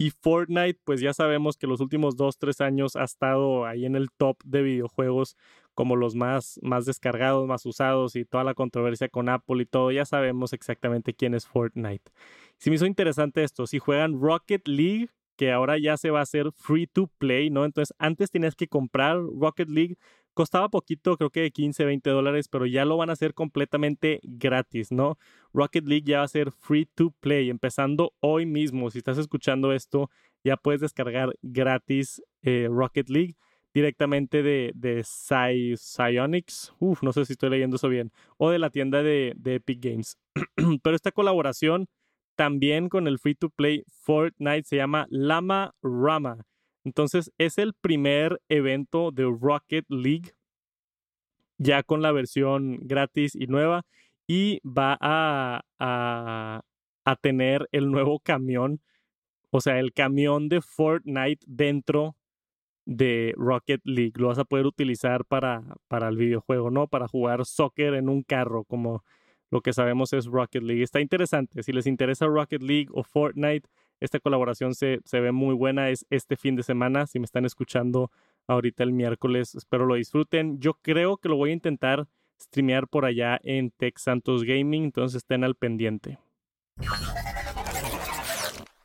Y 0.00 0.10
Fortnite, 0.10 0.78
pues 0.84 1.00
ya 1.00 1.12
sabemos 1.12 1.56
que 1.56 1.66
los 1.66 1.80
últimos 1.80 2.16
dos, 2.16 2.38
tres 2.38 2.60
años 2.60 2.94
ha 2.94 3.02
estado 3.02 3.66
ahí 3.66 3.84
en 3.84 3.96
el 3.96 4.10
top 4.16 4.36
de 4.44 4.62
videojuegos 4.62 5.36
como 5.74 5.96
los 5.96 6.14
más, 6.14 6.60
más 6.62 6.86
descargados, 6.86 7.46
más 7.48 7.66
usados 7.66 8.14
y 8.14 8.24
toda 8.24 8.44
la 8.44 8.54
controversia 8.54 9.08
con 9.08 9.28
Apple 9.28 9.62
y 9.62 9.66
todo. 9.66 9.90
Ya 9.90 10.04
sabemos 10.04 10.52
exactamente 10.52 11.14
quién 11.14 11.34
es 11.34 11.46
Fortnite. 11.46 12.12
Si 12.58 12.70
me 12.70 12.76
hizo 12.76 12.86
interesante 12.86 13.42
esto, 13.42 13.66
si 13.66 13.80
juegan 13.80 14.20
Rocket 14.20 14.66
League, 14.68 15.10
que 15.36 15.52
ahora 15.52 15.78
ya 15.78 15.96
se 15.96 16.10
va 16.10 16.20
a 16.20 16.22
hacer 16.22 16.50
free 16.52 16.86
to 16.86 17.08
play, 17.18 17.50
¿no? 17.50 17.64
Entonces 17.64 17.94
antes 17.98 18.30
tenías 18.30 18.56
que 18.56 18.66
comprar 18.66 19.18
Rocket 19.20 19.68
League 19.68 19.96
Costaba 20.38 20.68
poquito, 20.68 21.16
creo 21.16 21.30
que 21.30 21.50
15, 21.50 21.84
20 21.84 22.10
dólares, 22.10 22.46
pero 22.46 22.64
ya 22.64 22.84
lo 22.84 22.96
van 22.96 23.10
a 23.10 23.14
hacer 23.14 23.34
completamente 23.34 24.20
gratis, 24.22 24.92
¿no? 24.92 25.18
Rocket 25.52 25.84
League 25.84 26.04
ya 26.06 26.18
va 26.18 26.24
a 26.26 26.28
ser 26.28 26.52
free 26.52 26.86
to 26.86 27.12
play, 27.18 27.50
empezando 27.50 28.14
hoy 28.20 28.46
mismo. 28.46 28.88
Si 28.88 28.98
estás 28.98 29.18
escuchando 29.18 29.72
esto, 29.72 30.10
ya 30.44 30.56
puedes 30.56 30.80
descargar 30.80 31.34
gratis 31.42 32.22
eh, 32.42 32.68
Rocket 32.70 33.08
League 33.08 33.34
directamente 33.74 34.44
de, 34.44 34.70
de 34.76 35.02
Psyonix. 35.02 36.72
Uf, 36.78 37.02
no 37.02 37.12
sé 37.12 37.24
si 37.24 37.32
estoy 37.32 37.50
leyendo 37.50 37.74
eso 37.74 37.88
bien. 37.88 38.12
O 38.36 38.50
de 38.50 38.60
la 38.60 38.70
tienda 38.70 39.02
de, 39.02 39.32
de 39.34 39.56
Epic 39.56 39.80
Games. 39.82 40.18
pero 40.84 40.94
esta 40.94 41.10
colaboración 41.10 41.88
también 42.36 42.88
con 42.88 43.08
el 43.08 43.18
free 43.18 43.34
to 43.34 43.50
play 43.50 43.82
Fortnite 43.88 44.68
se 44.68 44.76
llama 44.76 45.08
Lama 45.10 45.74
Rama. 45.82 46.46
Entonces 46.88 47.30
es 47.36 47.58
el 47.58 47.74
primer 47.74 48.40
evento 48.48 49.10
de 49.10 49.24
Rocket 49.24 49.84
League 49.90 50.32
ya 51.58 51.82
con 51.82 52.00
la 52.00 52.12
versión 52.12 52.78
gratis 52.80 53.34
y 53.34 53.46
nueva 53.46 53.84
y 54.26 54.60
va 54.66 54.96
a, 54.98 55.60
a, 55.78 56.62
tener 57.20 57.68
el 57.72 57.90
nuevo 57.90 58.20
camión, 58.20 58.80
o 59.50 59.60
sea, 59.60 59.78
el 59.78 59.92
camión 59.92 60.48
de 60.48 60.62
Fortnite 60.62 61.44
dentro 61.46 62.16
de 62.86 63.34
Rocket 63.36 63.82
League. 63.84 64.14
Lo 64.16 64.28
vas 64.28 64.38
a 64.38 64.44
poder 64.44 64.64
utilizar 64.64 65.26
para, 65.26 65.62
para 65.88 66.08
el 66.08 66.16
videojuego, 66.16 66.70
¿no? 66.70 66.86
Para 66.86 67.06
jugar 67.06 67.44
soccer 67.44 67.94
en 67.94 68.08
un 68.08 68.22
carro, 68.22 68.64
como 68.64 69.04
lo 69.50 69.60
que 69.60 69.74
sabemos 69.74 70.14
es 70.14 70.24
Rocket 70.24 70.62
League. 70.62 70.82
Está 70.82 71.00
interesante. 71.00 71.62
Si 71.62 71.72
les 71.72 71.86
interesa 71.86 72.26
Rocket 72.26 72.62
League 72.62 72.88
o 72.92 73.02
Fortnite, 73.02 73.68
esta 74.00 74.20
colaboración 74.20 74.74
se, 74.74 75.00
se 75.04 75.20
ve 75.20 75.32
muy 75.32 75.54
buena. 75.54 75.90
Es 75.90 76.06
este 76.10 76.36
fin 76.36 76.56
de 76.56 76.62
semana. 76.62 77.06
Si 77.06 77.18
me 77.18 77.24
están 77.24 77.44
escuchando 77.44 78.10
ahorita 78.46 78.82
el 78.82 78.92
miércoles, 78.92 79.54
espero 79.54 79.86
lo 79.86 79.94
disfruten. 79.94 80.58
Yo 80.60 80.74
creo 80.74 81.16
que 81.16 81.28
lo 81.28 81.36
voy 81.36 81.50
a 81.50 81.54
intentar 81.54 82.06
streamear 82.40 82.88
por 82.88 83.04
allá 83.04 83.38
en 83.42 83.70
Tech 83.70 83.98
Santos 83.98 84.44
Gaming, 84.44 84.84
entonces 84.84 85.18
estén 85.18 85.44
al 85.44 85.54
pendiente. 85.54 86.18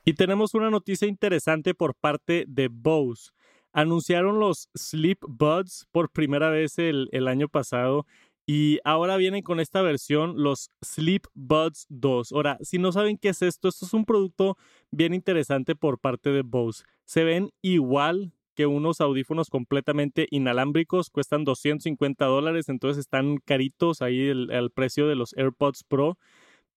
Y 0.05 0.13
tenemos 0.13 0.53
una 0.53 0.69
noticia 0.69 1.07
interesante 1.07 1.73
por 1.73 1.95
parte 1.95 2.45
de 2.47 2.67
Bose. 2.67 3.31
Anunciaron 3.71 4.39
los 4.39 4.69
Sleep 4.75 5.19
Buds 5.27 5.87
por 5.91 6.11
primera 6.11 6.49
vez 6.49 6.77
el, 6.77 7.09
el 7.11 7.27
año 7.27 7.47
pasado 7.47 8.05
y 8.45 8.79
ahora 8.83 9.15
vienen 9.17 9.41
con 9.41 9.59
esta 9.59 9.81
versión, 9.81 10.41
los 10.41 10.69
Sleep 10.83 11.23
Buds 11.33 11.85
2. 11.89 12.33
Ahora, 12.33 12.57
si 12.61 12.77
no 12.77 12.91
saben 12.91 13.17
qué 13.17 13.29
es 13.29 13.41
esto, 13.41 13.69
esto 13.69 13.85
es 13.85 13.93
un 13.93 14.05
producto 14.05 14.57
bien 14.91 15.13
interesante 15.13 15.75
por 15.75 15.99
parte 15.99 16.31
de 16.31 16.41
Bose. 16.41 16.83
Se 17.05 17.23
ven 17.23 17.51
igual 17.61 18.33
que 18.53 18.65
unos 18.67 19.01
audífonos 19.01 19.49
completamente 19.49 20.27
inalámbricos, 20.29 21.09
cuestan 21.09 21.43
250 21.45 22.25
dólares, 22.25 22.69
entonces 22.69 22.99
están 22.99 23.37
caritos 23.37 24.01
ahí 24.01 24.27
el, 24.27 24.71
precio 24.71 25.07
de 25.07 25.15
los 25.15 25.33
AirPods 25.37 25.83
Pro, 25.83 26.17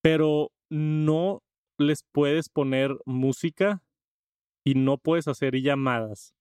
pero 0.01 0.53
no 0.71 1.43
les 1.79 2.05
puedes 2.05 2.49
poner 2.49 2.97
música 3.05 3.83
y 4.65 4.75
no 4.75 4.99
puedes 4.99 5.29
hacer 5.29 5.61
llamadas. 5.61 6.35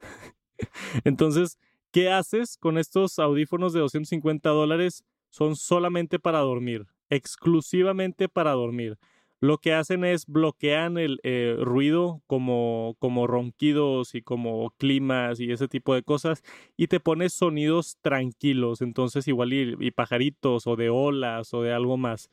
Entonces, 1.04 1.58
¿qué 1.92 2.10
haces 2.10 2.56
con 2.58 2.78
estos 2.78 3.18
audífonos 3.18 3.72
de 3.72 3.80
250 3.80 4.48
dólares? 4.50 5.04
Son 5.30 5.56
solamente 5.56 6.18
para 6.18 6.40
dormir, 6.40 6.86
exclusivamente 7.10 8.28
para 8.28 8.52
dormir. 8.52 8.98
Lo 9.40 9.58
que 9.58 9.72
hacen 9.72 10.04
es 10.04 10.26
bloquean 10.26 10.98
el 10.98 11.20
eh, 11.22 11.56
ruido 11.60 12.22
como, 12.26 12.96
como 12.98 13.28
ronquidos 13.28 14.16
y 14.16 14.22
como 14.22 14.70
climas 14.78 15.38
y 15.38 15.52
ese 15.52 15.68
tipo 15.68 15.94
de 15.94 16.02
cosas 16.02 16.42
y 16.76 16.88
te 16.88 16.98
pones 16.98 17.34
sonidos 17.34 17.98
tranquilos, 18.00 18.82
entonces 18.82 19.28
igual 19.28 19.52
y 19.52 19.90
pajaritos 19.92 20.66
o 20.66 20.74
de 20.74 20.90
olas 20.90 21.54
o 21.54 21.62
de 21.62 21.72
algo 21.72 21.96
más. 21.96 22.30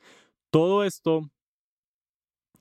Todo 0.50 0.82
esto 0.82 1.30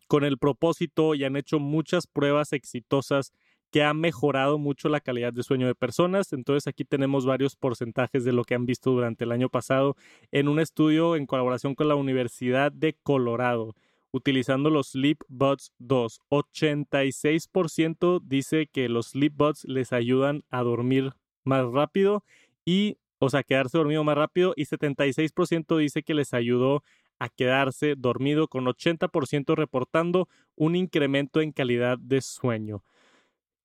con 0.08 0.24
el 0.24 0.38
propósito 0.38 1.16
y 1.16 1.24
han 1.24 1.36
hecho 1.36 1.60
muchas 1.60 2.06
pruebas 2.06 2.54
exitosas 2.54 3.34
que 3.76 3.84
ha 3.84 3.94
mejorado 3.94 4.58
mucho 4.58 4.88
la 4.88 5.02
calidad 5.02 5.34
de 5.34 5.44
sueño 5.44 5.68
de 5.68 5.76
personas. 5.76 6.32
Entonces 6.32 6.66
aquí 6.66 6.86
tenemos 6.86 7.26
varios 7.26 7.58
porcentajes 7.58 8.24
de 8.24 8.32
lo 8.32 8.46
que 8.46 8.56
han 8.56 8.66
visto 8.66 8.92
durante 8.92 9.26
el 9.26 9.34
año 9.34 9.50
pasado 9.50 9.98
en 10.32 10.48
un 10.48 10.62
estudio 10.62 11.18
en 11.18 11.26
colaboración 11.26 11.76
con 11.76 11.90
la 11.90 11.96
Universidad 11.96 12.72
de 12.72 12.94
Colorado 12.94 13.76
utilizando 14.14 14.70
los 14.70 14.92
Sleep 14.92 15.18
Buds 15.28 15.74
2. 15.80 16.22
86% 16.30 18.22
dice 18.24 18.68
que 18.68 18.88
los 18.88 19.08
Sleep 19.08 19.34
Buds 19.36 19.66
les 19.66 19.92
ayudan 19.92 20.46
a 20.50 20.64
dormir 20.64 21.12
más 21.44 21.66
rápido 21.66 22.24
y, 22.64 22.96
o 23.20 23.30
sea, 23.30 23.44
quedarse 23.44 23.78
dormido 23.78 24.06
más 24.06 24.16
rápido 24.16 24.54
y 24.56 24.68
76% 24.68 25.76
dice 25.76 26.02
que 26.02 26.14
les 26.14 26.34
ayudó 26.34 26.82
a 27.20 27.28
quedarse 27.28 27.96
dormido 27.98 28.48
con 28.48 28.68
80% 28.68 29.54
reportando 29.54 30.30
un 30.56 30.78
incremento 30.78 31.42
en 31.42 31.52
calidad 31.52 31.98
de 31.98 32.22
sueño. 32.22 32.86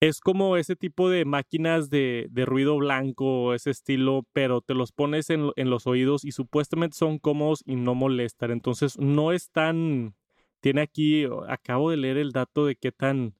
Es 0.00 0.20
como 0.20 0.56
ese 0.56 0.76
tipo 0.76 1.10
de 1.10 1.26
máquinas 1.26 1.90
de, 1.90 2.26
ruido 2.46 2.78
blanco, 2.78 3.52
ese 3.52 3.70
estilo, 3.70 4.26
pero 4.32 4.62
te 4.62 4.72
los 4.72 4.92
pones 4.92 5.28
en, 5.28 5.50
en, 5.56 5.68
los 5.68 5.86
oídos 5.86 6.24
y 6.24 6.32
supuestamente 6.32 6.96
son 6.96 7.18
cómodos 7.18 7.62
y 7.66 7.76
no 7.76 7.94
molestan. 7.94 8.50
Entonces 8.50 8.98
no 8.98 9.32
es 9.32 9.50
tan... 9.50 10.14
Tiene 10.60 10.80
aquí, 10.80 11.26
acabo 11.48 11.90
de 11.90 11.98
leer 11.98 12.16
el 12.16 12.32
dato 12.32 12.64
de 12.64 12.76
qué 12.76 12.92
tan... 12.92 13.34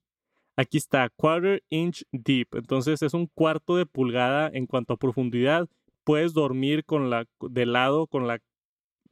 Aquí 0.55 0.77
está, 0.77 1.09
quarter 1.09 1.63
inch 1.69 2.03
deep. 2.11 2.49
Entonces 2.53 3.01
es 3.01 3.15
un 3.15 3.25
cuarto 3.25 3.75
de 3.75 3.87
pulgada 3.87 4.47
en 4.53 4.67
cuanto 4.67 4.93
a 4.93 4.97
profundidad. 4.97 5.67
Puedes 6.03 6.33
dormir 6.33 6.85
con 6.85 7.09
la, 7.09 7.25
de 7.39 7.65
lado 7.65 8.05
con 8.05 8.27
la 8.27 8.39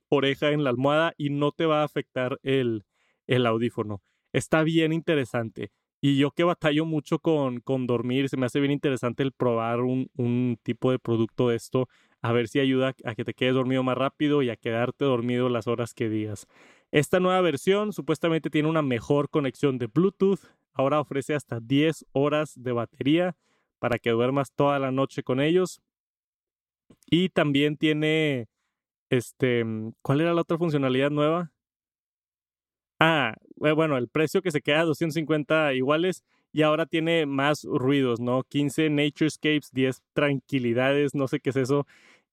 oreja 0.09 0.51
en 0.51 0.63
la 0.63 0.69
almohada 0.69 1.13
y 1.17 1.31
no 1.31 1.51
te 1.51 1.65
va 1.65 1.81
a 1.81 1.85
afectar 1.85 2.39
el, 2.43 2.85
el 3.25 3.47
audífono. 3.47 4.03
Está 4.33 4.62
bien 4.62 4.93
interesante. 4.93 5.71
Y 6.01 6.17
yo 6.17 6.31
que 6.31 6.43
batallo 6.43 6.85
mucho 6.85 7.19
con, 7.19 7.59
con 7.59 7.88
dormir, 7.88 8.29
se 8.29 8.38
me 8.38 8.45
hace 8.45 8.59
bien 8.59 8.71
interesante 8.71 9.23
el 9.23 9.33
probar 9.33 9.81
un, 9.81 10.09
un, 10.15 10.57
tipo 10.63 10.91
de 10.91 10.99
producto 10.99 11.49
de 11.49 11.57
esto, 11.57 11.89
a 12.21 12.31
ver 12.31 12.47
si 12.47 12.59
ayuda 12.59 12.95
a 13.03 13.15
que 13.15 13.25
te 13.25 13.33
quedes 13.33 13.53
dormido 13.53 13.83
más 13.83 13.97
rápido 13.97 14.41
y 14.41 14.49
a 14.49 14.55
quedarte 14.55 15.05
dormido 15.05 15.49
las 15.49 15.67
horas 15.67 15.93
que 15.93 16.09
digas. 16.09 16.47
Esta 16.91 17.19
nueva 17.19 17.41
versión 17.41 17.93
supuestamente 17.93 18.49
tiene 18.49 18.69
una 18.69 18.81
mejor 18.81 19.29
conexión 19.29 19.77
de 19.77 19.88
Bluetooth, 19.88 20.39
ahora 20.73 21.01
ofrece 21.01 21.35
hasta 21.35 21.59
10 21.59 22.05
horas 22.13 22.53
de 22.55 22.71
batería 22.71 23.35
para 23.79 23.99
que 23.99 24.12
duermas 24.12 24.51
toda 24.53 24.79
la 24.79 24.91
noche 24.91 25.23
con 25.23 25.41
ellos. 25.41 25.81
Y 27.05 27.29
también 27.29 27.77
tiene 27.77 28.47
este, 29.09 29.63
mm, 29.63 29.93
¿cuál 30.01 30.21
era 30.21 30.33
la 30.33 30.41
otra 30.41 30.57
funcionalidad 30.57 31.12
nueva? 31.12 31.51
Ah, 32.99 33.35
bueno, 33.55 33.97
el 33.97 34.07
precio 34.09 34.41
que 34.41 34.51
se 34.51 34.62
queda 34.62 34.83
250 34.83 35.73
iguales 35.73 36.23
y 36.51 36.63
ahora 36.63 36.85
tiene 36.85 37.25
más 37.25 37.63
ruidos, 37.63 38.19
¿no? 38.19 38.43
15 38.43 38.89
Naturescapes, 38.89 39.71
10 39.71 40.01
tranquilidades, 40.13 41.15
no 41.15 41.27
sé 41.27 41.39
qué 41.39 41.51
es 41.51 41.55
eso, 41.55 41.85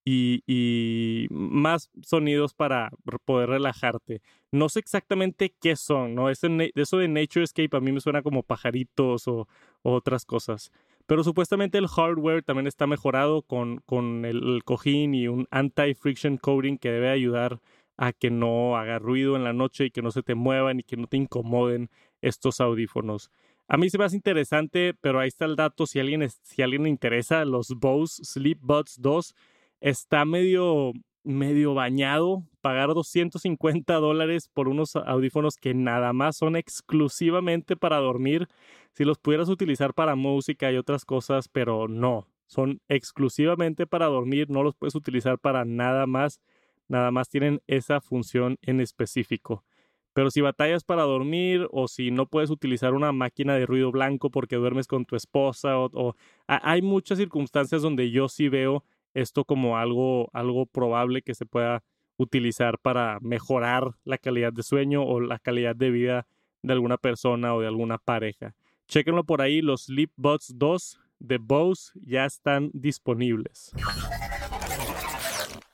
y, 0.05 1.27
más 1.31 1.91
sonidos 2.03 2.55
para 2.55 2.91
poder 3.25 3.51
relajarte. 3.51 4.23
No 4.53 4.69
sé 4.69 4.79
exactamente 4.81 5.55
qué 5.61 5.77
son, 5.77 6.15
¿no? 6.15 6.31
eso 6.31 6.49
de 6.49 7.09
Naturescape 7.09 7.77
a 7.77 7.81
mí 7.81 7.93
me 7.93 8.01
suena 8.01 8.23
como 8.23 8.43
pajaritos 8.43 9.27
o 9.29 9.49
otras 9.83 10.25
cosas. 10.25 10.71
Pero 11.07 11.23
supuestamente 11.23 11.79
el 11.79 11.89
hardware 11.89 12.43
también 12.43 12.67
está 12.67 12.87
mejorado 12.87 13.43
con, 13.43 13.79
con 13.87 14.25
el, 14.25 14.63
cojín 14.65 15.15
y 15.15 15.29
un 15.29 15.47
anti-friction 15.51 16.37
coating 16.37 16.79
que 16.79 16.91
debe 16.91 17.11
ayudar 17.11 17.61
a 17.97 18.13
que 18.13 18.31
no 18.31 18.77
haga 18.77 18.99
ruido 18.99 19.37
en 19.37 19.45
la 19.45 19.53
noche 19.53 19.87
y 19.87 19.91
que 19.91 20.03
no 20.03 20.11
se 20.11 20.23
te 20.23 20.35
muevan 20.35 20.81
y 20.81 20.83
que 20.83 20.97
no 20.97 21.07
te 21.07 21.17
incomoden 21.17 21.91
estos 22.21 22.61
audífonos. 22.61 23.31
A 23.69 23.77
mí 23.77 23.91
se 23.91 23.99
me 23.99 24.05
hace 24.05 24.17
interesante, 24.17 24.95
pero 25.01 25.19
ahí 25.19 25.29
está 25.29 25.45
el 25.45 25.57
dato. 25.57 25.87
Si 25.87 25.99
alguien, 25.99 26.29
si 26.43 26.63
alguien 26.63 26.85
le 26.85 26.89
interesa, 26.89 27.45
los 27.45 27.71
Bose 27.71 28.25
Sleep 28.25 28.59
Buds 28.61 29.01
2 29.01 29.35
está 29.81 30.25
medio, 30.25 30.93
medio 31.25 31.75
bañado. 31.75 32.45
Pagar 32.61 32.95
250 32.95 33.95
dólares 33.95 34.49
por 34.53 34.69
unos 34.69 34.95
audífonos 34.95 35.57
que 35.57 35.75
nada 35.75 36.13
más 36.13 36.37
son 36.37 36.57
exclusivamente 36.57 37.77
para 37.77 37.97
dormir 37.97 38.49
si 38.97 39.05
los 39.05 39.19
pudieras 39.19 39.51
utilizar 39.51 39.93
para 39.93 40.15
música 40.15 40.73
y 40.73 40.79
otras 40.79 41.05
cosas, 41.05 41.49
pero 41.49 41.87
no, 41.87 42.27
son 42.47 42.81
exclusivamente 42.89 43.87
para 43.87 44.07
dormir, 44.07 44.49
no 44.49 44.63
los 44.63 44.75
puedes 44.75 44.95
utilizar 44.95 45.39
para 45.39 45.67
nada 45.67 46.07
más, 46.07 46.41
nada 46.89 47.11
más 47.11 47.29
tienen 47.29 47.61
esa 47.67 48.01
función 48.01 48.59
en 48.63 48.81
específico. 48.81 49.65
Pero 50.13 50.31
si 50.31 50.41
batallas 50.41 50.83
para 50.83 51.03
dormir 51.03 51.69
o 51.73 51.89
si 51.89 52.11
no 52.11 52.27
puedes 52.27 52.49
utilizar 52.49 52.95
una 52.95 53.13
máquina 53.13 53.55
de 53.55 53.67
ruido 53.67 53.93
blanco 53.93 54.31
porque 54.31 54.57
duermes 54.57 54.87
con 54.87 55.05
tu 55.05 55.15
esposa 55.15 55.79
o, 55.79 56.17
hay 56.47 56.81
muchas 56.81 57.19
circunstancias 57.19 57.83
donde 57.83 58.11
yo 58.11 58.29
sí 58.29 58.49
veo 58.49 58.83
esto 59.13 59.45
como 59.45 59.77
algo, 59.77 60.31
algo 60.33 60.65
probable 60.65 61.21
que 61.21 61.35
se 61.35 61.45
pueda 61.45 61.83
utilizar 62.17 62.79
para 62.79 63.19
mejorar 63.21 63.95
la 64.05 64.17
calidad 64.17 64.55
de 64.55 64.63
sueño 64.63 65.03
o 65.03 65.21
la 65.21 65.39
calidad 65.39 65.77
de 65.77 65.91
vida 65.91 66.27
de 66.63 66.73
alguna 66.73 66.97
persona 66.97 67.55
o 67.55 67.61
de 67.61 67.67
alguna 67.67 67.99
pareja. 67.99 68.55
Chequenlo 68.89 69.25
por 69.25 69.43
ahí, 69.43 69.61
los 69.61 69.85
Sleep 69.85 70.13
Buds 70.17 70.53
2 70.57 70.99
de 71.19 71.39
Bose 71.39 71.93
ya 72.05 72.25
están 72.25 72.71
disponibles. 72.73 73.73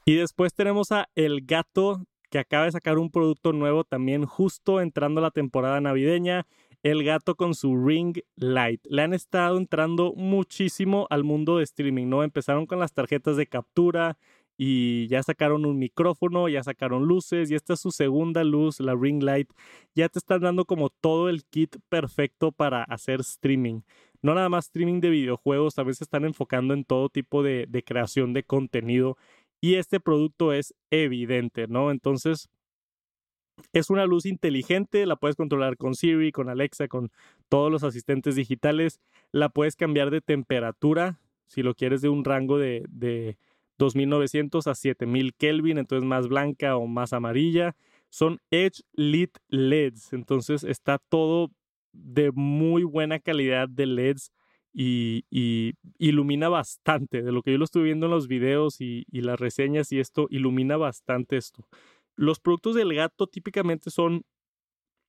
Y 0.04 0.14
después 0.14 0.52
tenemos 0.54 0.90
a 0.92 1.08
El 1.14 1.44
Gato, 1.44 2.04
que 2.30 2.38
acaba 2.38 2.64
de 2.64 2.72
sacar 2.72 2.98
un 2.98 3.10
producto 3.10 3.52
nuevo 3.52 3.84
también 3.84 4.24
justo 4.24 4.80
entrando 4.80 5.20
a 5.20 5.22
la 5.22 5.30
temporada 5.30 5.80
navideña. 5.80 6.46
El 6.82 7.04
gato 7.04 7.36
con 7.36 7.54
su 7.54 7.76
Ring 7.76 8.18
Light. 8.34 8.80
Le 8.88 9.02
han 9.02 9.14
estado 9.14 9.56
entrando 9.56 10.14
muchísimo 10.16 11.06
al 11.10 11.22
mundo 11.22 11.58
de 11.58 11.62
streaming, 11.62 12.08
¿no? 12.08 12.24
Empezaron 12.24 12.66
con 12.66 12.80
las 12.80 12.92
tarjetas 12.92 13.36
de 13.36 13.46
captura, 13.46 14.18
y 14.56 15.08
ya 15.08 15.22
sacaron 15.22 15.64
un 15.66 15.78
micrófono, 15.78 16.48
ya 16.48 16.62
sacaron 16.62 17.06
luces 17.06 17.50
y 17.50 17.54
esta 17.54 17.74
es 17.74 17.80
su 17.80 17.90
segunda 17.90 18.44
luz, 18.44 18.80
la 18.80 18.94
ring 18.94 19.22
light. 19.22 19.52
Ya 19.94 20.08
te 20.08 20.18
están 20.18 20.42
dando 20.42 20.64
como 20.64 20.90
todo 20.90 21.28
el 21.28 21.44
kit 21.44 21.76
perfecto 21.88 22.52
para 22.52 22.84
hacer 22.84 23.20
streaming. 23.20 23.80
No 24.20 24.34
nada 24.34 24.48
más 24.48 24.66
streaming 24.66 25.00
de 25.00 25.10
videojuegos, 25.10 25.74
también 25.74 25.96
se 25.96 26.04
están 26.04 26.24
enfocando 26.24 26.74
en 26.74 26.84
todo 26.84 27.08
tipo 27.08 27.42
de, 27.42 27.66
de 27.68 27.82
creación 27.82 28.32
de 28.34 28.44
contenido 28.44 29.16
y 29.62 29.76
este 29.76 30.00
producto 30.00 30.52
es 30.52 30.74
evidente, 30.90 31.68
¿no? 31.68 31.92
Entonces, 31.92 32.50
es 33.72 33.90
una 33.90 34.06
luz 34.06 34.26
inteligente, 34.26 35.06
la 35.06 35.14
puedes 35.14 35.36
controlar 35.36 35.76
con 35.76 35.94
Siri, 35.94 36.32
con 36.32 36.48
Alexa, 36.48 36.88
con 36.88 37.12
todos 37.48 37.70
los 37.70 37.84
asistentes 37.84 38.34
digitales. 38.34 39.00
La 39.30 39.50
puedes 39.50 39.76
cambiar 39.76 40.10
de 40.10 40.20
temperatura 40.20 41.20
si 41.46 41.62
lo 41.62 41.74
quieres 41.74 42.00
de 42.02 42.08
un 42.08 42.24
rango 42.24 42.58
de, 42.58 42.84
de 42.88 43.36
2900 43.78 44.66
a 44.66 44.74
7000 44.74 45.34
Kelvin, 45.34 45.78
entonces 45.78 46.04
más 46.04 46.26
blanca 46.26 46.76
o 46.76 46.86
más 46.86 47.12
amarilla. 47.12 47.76
Son 48.10 48.40
Edge 48.50 48.82
Lit 48.94 49.38
LEDs, 49.48 50.12
entonces 50.12 50.64
está 50.64 50.98
todo 50.98 51.52
de 51.92 52.32
muy 52.32 52.82
buena 52.82 53.20
calidad 53.20 53.68
de 53.68 53.86
LEDs 53.86 54.32
y, 54.72 55.74
ilumina 55.98 56.48
bastante. 56.48 57.22
De 57.22 57.32
lo 57.32 57.42
que 57.42 57.52
yo 57.52 57.58
lo 57.58 57.64
estuve 57.64 57.84
viendo 57.84 58.06
en 58.06 58.12
los 58.12 58.28
videos 58.28 58.80
y, 58.80 59.04
las 59.12 59.38
reseñas 59.38 59.92
y 59.92 60.00
esto, 60.00 60.26
ilumina 60.30 60.76
bastante 60.76 61.36
esto. 61.36 61.66
Los 62.16 62.40
productos 62.40 62.74
del 62.74 62.94
gato 62.94 63.26
típicamente 63.26 63.90
son 63.90 64.24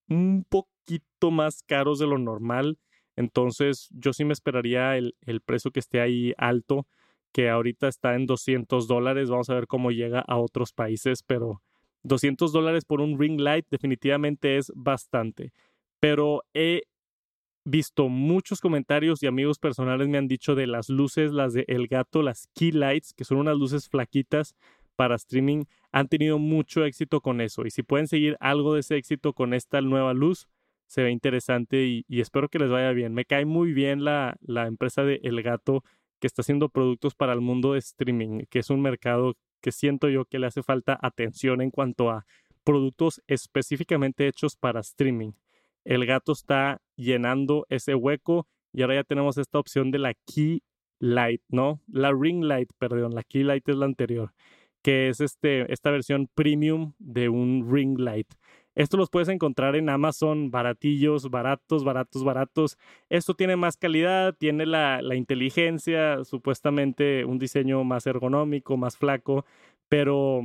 un 0.09 0.45
poquito 0.47 1.31
más 1.31 1.63
caros 1.63 1.99
de 1.99 2.07
lo 2.07 2.17
normal. 2.17 2.77
Entonces 3.15 3.89
yo 3.91 4.13
sí 4.13 4.25
me 4.25 4.33
esperaría 4.33 4.97
el, 4.97 5.15
el 5.21 5.41
precio 5.41 5.71
que 5.71 5.79
esté 5.79 6.01
ahí 6.01 6.33
alto 6.37 6.87
que 7.31 7.49
ahorita 7.49 7.87
está 7.87 8.15
en 8.15 8.25
200 8.25 8.87
dólares. 8.87 9.29
Vamos 9.29 9.49
a 9.49 9.55
ver 9.55 9.67
cómo 9.67 9.91
llega 9.91 10.19
a 10.19 10.37
otros 10.37 10.71
países, 10.71 11.23
pero 11.23 11.61
200 12.03 12.51
dólares 12.51 12.85
por 12.85 13.01
un 13.01 13.19
ring 13.19 13.39
light 13.39 13.65
definitivamente 13.69 14.57
es 14.57 14.71
bastante. 14.75 15.51
Pero 15.99 16.43
he 16.53 16.83
visto 17.65 18.09
muchos 18.09 18.59
comentarios 18.59 19.23
y 19.23 19.27
amigos 19.27 19.59
personales 19.59 20.07
me 20.07 20.17
han 20.17 20.27
dicho 20.27 20.55
de 20.55 20.67
las 20.67 20.89
luces, 20.89 21.31
las 21.31 21.53
de 21.53 21.65
El 21.67 21.87
Gato, 21.87 22.21
las 22.21 22.47
Key 22.53 22.71
Lights, 22.71 23.13
que 23.13 23.23
son 23.23 23.37
unas 23.37 23.57
luces 23.57 23.89
flaquitas 23.89 24.55
para 24.95 25.15
streaming, 25.15 25.65
han 25.91 26.07
tenido 26.07 26.39
mucho 26.39 26.85
éxito 26.85 27.21
con 27.21 27.41
eso. 27.41 27.65
Y 27.65 27.71
si 27.71 27.83
pueden 27.83 28.07
seguir 28.07 28.37
algo 28.39 28.73
de 28.73 28.81
ese 28.81 28.97
éxito 28.97 29.33
con 29.33 29.53
esta 29.53 29.81
nueva 29.81 30.13
luz, 30.13 30.47
se 30.87 31.03
ve 31.03 31.11
interesante 31.11 31.85
y, 31.85 32.05
espero 32.09 32.49
que 32.49 32.59
les 32.59 32.69
vaya 32.69 32.91
bien. 32.91 33.13
Me 33.13 33.25
cae 33.25 33.45
muy 33.45 33.73
bien 33.73 34.03
la, 34.03 34.37
la 34.41 34.67
empresa 34.67 35.03
de 35.03 35.19
El 35.23 35.41
Gato 35.41 35.83
que 36.19 36.27
está 36.27 36.41
haciendo 36.41 36.69
productos 36.69 37.15
para 37.15 37.33
el 37.33 37.41
mundo 37.41 37.73
de 37.73 37.79
streaming, 37.79 38.45
que 38.49 38.59
es 38.59 38.69
un 38.69 38.81
mercado 38.81 39.35
que 39.61 39.71
siento 39.71 40.09
yo 40.09 40.25
que 40.25 40.39
le 40.39 40.47
hace 40.47 40.61
falta 40.61 40.99
atención 41.01 41.61
en 41.61 41.71
cuanto 41.71 42.11
a 42.11 42.25
productos 42.63 43.21
específicamente 43.27 44.27
hechos 44.27 44.55
para 44.55 44.81
streaming. 44.81 45.31
El 45.85 46.05
gato 46.05 46.31
está 46.31 46.81
llenando 46.95 47.65
ese 47.69 47.95
hueco 47.95 48.47
y 48.71 48.81
ahora 48.81 48.95
ya 48.95 49.03
tenemos 49.03 49.37
esta 49.37 49.59
opción 49.59 49.91
de 49.91 49.99
la 49.99 50.13
Key 50.25 50.63
Light, 50.99 51.41
¿no? 51.49 51.81
La 51.87 52.11
Ring 52.11 52.43
Light, 52.43 52.71
perdón, 52.77 53.13
la 53.13 53.23
Key 53.23 53.43
Light 53.43 53.67
es 53.67 53.75
la 53.75 53.85
anterior, 53.85 54.33
que 54.81 55.09
es 55.09 55.19
este, 55.21 55.71
esta 55.71 55.91
versión 55.91 56.29
premium 56.33 56.93
de 56.99 57.29
un 57.29 57.69
Ring 57.71 57.99
Light. 57.99 58.33
Esto 58.75 58.97
los 58.97 59.09
puedes 59.11 59.29
encontrar 59.29 59.75
en 59.75 59.89
Amazon, 59.89 60.49
baratillos, 60.49 61.29
baratos, 61.29 61.83
baratos, 61.83 62.23
baratos. 62.23 62.77
Esto 63.09 63.35
tiene 63.35 63.55
más 63.55 63.77
calidad, 63.77 64.33
tiene 64.35 64.65
la, 64.65 65.01
inteligencia, 65.15 66.23
supuestamente 66.23 67.23
un 67.25 67.37
diseño 67.37 67.83
más 67.83 68.07
ergonómico, 68.07 68.75
más 68.77 68.97
flaco, 68.97 69.45
pero 69.89 70.41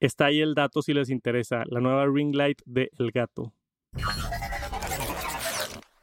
está 0.00 0.26
ahí 0.26 0.40
el 0.40 0.54
dato 0.54 0.82
si 0.82 0.92
les 0.92 1.08
interesa, 1.08 1.62
la 1.66 1.80
nueva 1.80 2.06
ring 2.06 2.34
light 2.34 2.60
de 2.64 2.90
El 2.98 3.12
Gato. 3.12 3.52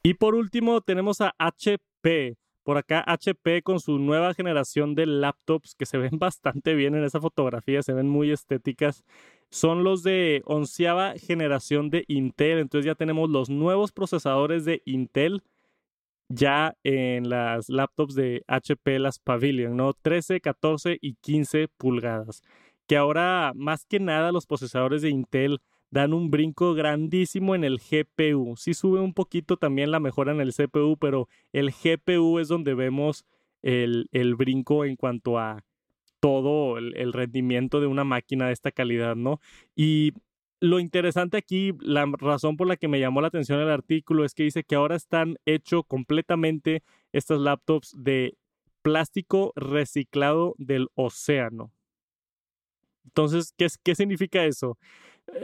Y 0.03 0.15
por 0.15 0.35
último 0.35 0.81
tenemos 0.81 1.21
a 1.21 1.33
HP. 1.37 2.37
Por 2.63 2.77
acá 2.77 3.03
HP 3.07 3.63
con 3.63 3.79
su 3.79 3.97
nueva 3.97 4.33
generación 4.33 4.93
de 4.93 5.07
laptops 5.07 5.73
que 5.75 5.85
se 5.85 5.97
ven 5.97 6.11
bastante 6.19 6.75
bien 6.75 6.95
en 6.95 7.03
esa 7.03 7.19
fotografía, 7.19 7.81
se 7.81 7.93
ven 7.93 8.07
muy 8.07 8.31
estéticas. 8.31 9.03
Son 9.49 9.83
los 9.83 10.03
de 10.03 10.41
onceava 10.45 11.13
generación 11.17 11.89
de 11.89 12.05
Intel, 12.07 12.59
entonces 12.59 12.85
ya 12.85 12.95
tenemos 12.95 13.29
los 13.29 13.49
nuevos 13.49 13.91
procesadores 13.91 14.65
de 14.65 14.81
Intel 14.85 15.43
ya 16.29 16.75
en 16.83 17.29
las 17.29 17.69
laptops 17.69 18.15
de 18.15 18.43
HP, 18.47 18.99
las 18.99 19.19
Pavilion, 19.19 19.75
¿no? 19.75 19.93
13, 19.93 20.39
14 20.39 20.97
y 21.01 21.15
15 21.15 21.67
pulgadas. 21.77 22.41
Que 22.87 22.97
ahora, 22.97 23.51
más 23.55 23.85
que 23.85 23.99
nada, 23.99 24.31
los 24.31 24.45
procesadores 24.45 25.01
de 25.01 25.09
Intel 25.09 25.59
dan 25.91 26.13
un 26.13 26.31
brinco 26.31 26.73
grandísimo 26.73 27.53
en 27.53 27.63
el 27.63 27.79
GPU. 27.79 28.55
Sí 28.57 28.73
sube 28.73 28.99
un 28.99 29.13
poquito 29.13 29.57
también 29.57 29.91
la 29.91 29.99
mejora 29.99 30.31
en 30.31 30.41
el 30.41 30.53
CPU, 30.53 30.97
pero 30.97 31.27
el 31.53 31.71
GPU 31.71 32.39
es 32.39 32.47
donde 32.47 32.73
vemos 32.73 33.25
el, 33.61 34.07
el 34.11 34.35
brinco 34.35 34.85
en 34.85 34.95
cuanto 34.95 35.37
a 35.37 35.63
todo 36.21 36.77
el, 36.77 37.13
rendimiento 37.13 37.81
de 37.81 37.87
una 37.87 38.03
máquina 38.03 38.47
de 38.47 38.53
esta 38.53 38.71
calidad, 38.71 39.15
¿no? 39.15 39.41
Y 39.75 40.13
lo 40.61 40.79
interesante 40.79 41.35
aquí, 41.35 41.73
la 41.81 42.05
razón 42.19 42.55
por 42.55 42.67
la 42.67 42.77
que 42.77 42.87
me 42.87 42.99
llamó 42.99 43.21
la 43.21 43.27
atención 43.27 43.59
el 43.59 43.69
artículo 43.69 44.23
es 44.23 44.35
que 44.35 44.43
dice 44.43 44.63
que 44.63 44.75
ahora 44.75 44.95
están 44.95 45.37
hechos 45.45 45.83
completamente 45.87 46.83
estas 47.11 47.39
laptops 47.39 47.95
de 47.97 48.37
plástico 48.83 49.51
reciclado 49.55 50.53
del 50.59 50.89
océano. 50.93 51.71
Entonces, 53.03 53.53
¿qué, 53.57 53.67
qué 53.83 53.95
significa 53.95 54.45
eso? 54.45 54.77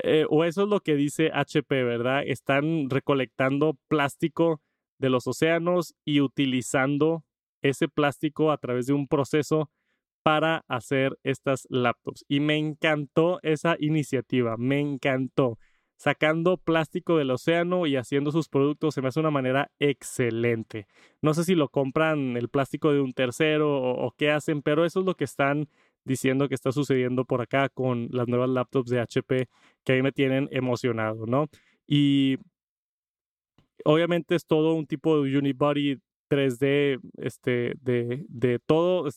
Eh, 0.04 0.26
o 0.30 0.44
eso 0.44 0.64
es 0.64 0.70
lo 0.70 0.82
que 0.82 0.96
dice 0.96 1.32
HP, 1.34 1.84
¿verdad? 1.84 2.24
Están 2.26 2.90
recolectando 2.90 3.78
plástico 3.88 4.62
de 5.00 5.10
los 5.10 5.28
océanos 5.28 5.96
y 6.06 6.22
utilizando 6.22 7.24
ese 7.62 7.88
plástico 7.88 8.52
a 8.52 8.58
través 8.58 8.88
de 8.88 8.94
un 8.94 9.08
proceso 9.08 9.70
para 10.24 10.66
hacer 10.68 11.18
estas 11.24 11.68
laptops. 11.70 12.26
Y 12.28 12.40
me 12.40 12.58
encantó 12.58 13.40
esa 13.44 13.78
iniciativa, 13.80 14.58
me 14.58 14.80
encantó. 14.80 15.58
Sacando 16.00 16.58
plástico 16.58 17.18
del 17.18 17.32
océano 17.32 17.88
y 17.88 17.96
haciendo 17.96 18.32
sus 18.32 18.50
productos 18.50 18.94
se 18.94 19.02
me 19.02 19.08
hace 19.08 19.20
una 19.20 19.32
manera 19.32 19.72
excelente. 19.80 20.86
No 21.24 21.34
sé 21.34 21.44
si 21.44 21.56
lo 21.56 21.70
compran 21.70 22.38
el 22.38 22.50
plástico 22.50 22.94
de 22.94 23.02
un 23.02 23.14
tercero 23.14 23.82
o, 23.82 24.06
o 24.06 24.12
qué 24.12 24.30
hacen, 24.30 24.62
pero 24.62 24.86
eso 24.86 25.00
es 25.00 25.06
lo 25.08 25.16
que 25.16 25.24
están 25.24 25.70
diciendo 26.08 26.48
que 26.48 26.56
está 26.56 26.72
sucediendo 26.72 27.26
por 27.26 27.42
acá 27.42 27.70
con 27.70 28.08
las 28.12 28.28
nuevas 28.28 28.50
laptops 28.50 28.90
de 28.90 29.00
HP 29.02 29.48
que 29.84 29.94
a 29.94 29.96
mí 29.96 30.02
me 30.02 30.12
tienen 30.12 30.48
emocionado, 30.52 31.26
¿no? 31.28 31.48
Y 31.86 32.38
obviamente 33.86 34.36
es 34.36 34.46
todo 34.46 34.74
un 34.74 34.88
tipo 34.88 35.22
de 35.22 35.38
unibody 35.38 36.00
3D, 36.30 37.00
este, 37.18 37.74
de, 37.82 38.26
de 38.28 38.60
todo. 38.60 39.10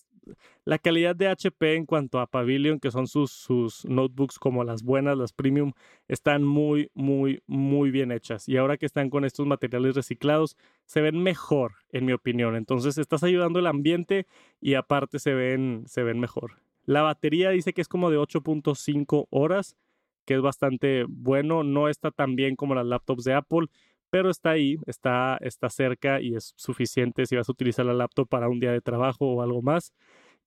La 0.64 0.78
calidad 0.78 1.16
de 1.16 1.28
HP 1.28 1.74
en 1.74 1.86
cuanto 1.86 2.20
a 2.20 2.26
Pavilion, 2.26 2.78
que 2.78 2.90
son 2.90 3.06
sus, 3.06 3.32
sus 3.32 3.84
notebooks 3.84 4.38
como 4.38 4.62
las 4.64 4.82
buenas, 4.82 5.16
las 5.16 5.32
premium, 5.32 5.72
están 6.08 6.44
muy, 6.44 6.90
muy, 6.94 7.42
muy 7.46 7.90
bien 7.90 8.12
hechas. 8.12 8.48
Y 8.48 8.56
ahora 8.56 8.76
que 8.76 8.86
están 8.86 9.10
con 9.10 9.24
estos 9.24 9.46
materiales 9.46 9.96
reciclados, 9.96 10.56
se 10.86 11.00
ven 11.00 11.22
mejor, 11.22 11.72
en 11.90 12.04
mi 12.04 12.12
opinión. 12.12 12.56
Entonces, 12.56 12.98
estás 12.98 13.24
ayudando 13.24 13.58
al 13.58 13.66
ambiente 13.66 14.26
y 14.60 14.74
aparte 14.74 15.18
se 15.18 15.34
ven, 15.34 15.84
se 15.86 16.02
ven 16.02 16.20
mejor. 16.20 16.60
La 16.90 17.02
batería 17.02 17.50
dice 17.50 17.72
que 17.72 17.82
es 17.82 17.86
como 17.86 18.10
de 18.10 18.18
8.5 18.18 19.28
horas, 19.30 19.76
que 20.24 20.34
es 20.34 20.40
bastante 20.40 21.04
bueno. 21.08 21.62
No 21.62 21.88
está 21.88 22.10
tan 22.10 22.34
bien 22.34 22.56
como 22.56 22.74
las 22.74 22.84
laptops 22.84 23.22
de 23.22 23.32
Apple, 23.32 23.68
pero 24.10 24.28
está 24.28 24.50
ahí, 24.50 24.76
está, 24.88 25.38
está 25.40 25.70
cerca 25.70 26.20
y 26.20 26.34
es 26.34 26.52
suficiente 26.56 27.26
si 27.26 27.36
vas 27.36 27.48
a 27.48 27.52
utilizar 27.52 27.86
la 27.86 27.94
laptop 27.94 28.28
para 28.28 28.48
un 28.48 28.58
día 28.58 28.72
de 28.72 28.80
trabajo 28.80 29.24
o 29.24 29.40
algo 29.40 29.62
más. 29.62 29.92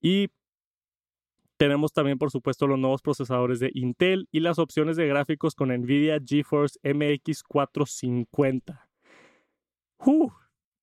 Y 0.02 0.32
tenemos 1.56 1.94
también, 1.94 2.18
por 2.18 2.30
supuesto, 2.30 2.68
los 2.68 2.78
nuevos 2.78 3.02
procesadores 3.02 3.62
de 3.62 3.72
Intel 3.74 4.28
y 4.30 4.42
las 4.42 4.60
opciones 4.60 4.98
de 4.98 5.08
gráficos 5.08 5.56
con 5.56 5.70
NVIDIA 5.70 6.20
GeForce 6.26 6.78
MX 6.84 7.44
450. 7.44 8.90
Uh, 10.00 10.30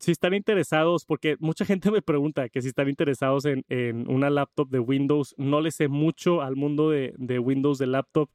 si 0.00 0.12
están 0.12 0.32
interesados, 0.34 1.04
porque 1.04 1.36
mucha 1.40 1.64
gente 1.66 1.90
me 1.90 2.00
pregunta 2.02 2.48
que 2.48 2.62
si 2.62 2.68
están 2.68 2.88
interesados 2.88 3.44
en, 3.44 3.64
en 3.68 4.10
una 4.10 4.30
laptop 4.30 4.70
de 4.70 4.80
Windows, 4.80 5.34
no 5.36 5.60
le 5.60 5.70
sé 5.70 5.88
mucho 5.88 6.40
al 6.40 6.56
mundo 6.56 6.90
de, 6.90 7.12
de, 7.18 7.38
Windows 7.38 7.78
de 7.78 7.86
laptop, 7.86 8.30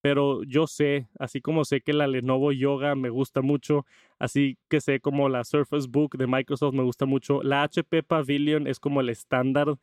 pero 0.00 0.44
yo 0.44 0.68
sé, 0.68 1.08
así 1.18 1.40
como 1.40 1.64
sé 1.64 1.80
que 1.80 1.92
la 1.92 2.06
Lenovo 2.06 2.52
Yoga 2.52 2.94
me 2.94 3.10
gusta 3.10 3.42
mucho, 3.42 3.84
así 4.20 4.58
que 4.68 4.80
sé 4.80 5.00
como 5.00 5.28
la 5.28 5.42
Surface 5.42 5.88
Book 5.90 6.16
de 6.16 6.28
Microsoft 6.28 6.74
me 6.74 6.84
gusta 6.84 7.04
mucho, 7.04 7.42
la 7.42 7.64
HP 7.64 8.04
Pavilion 8.04 8.68
es 8.68 8.78
como 8.78 9.00
el 9.00 9.08
estándar 9.08 9.76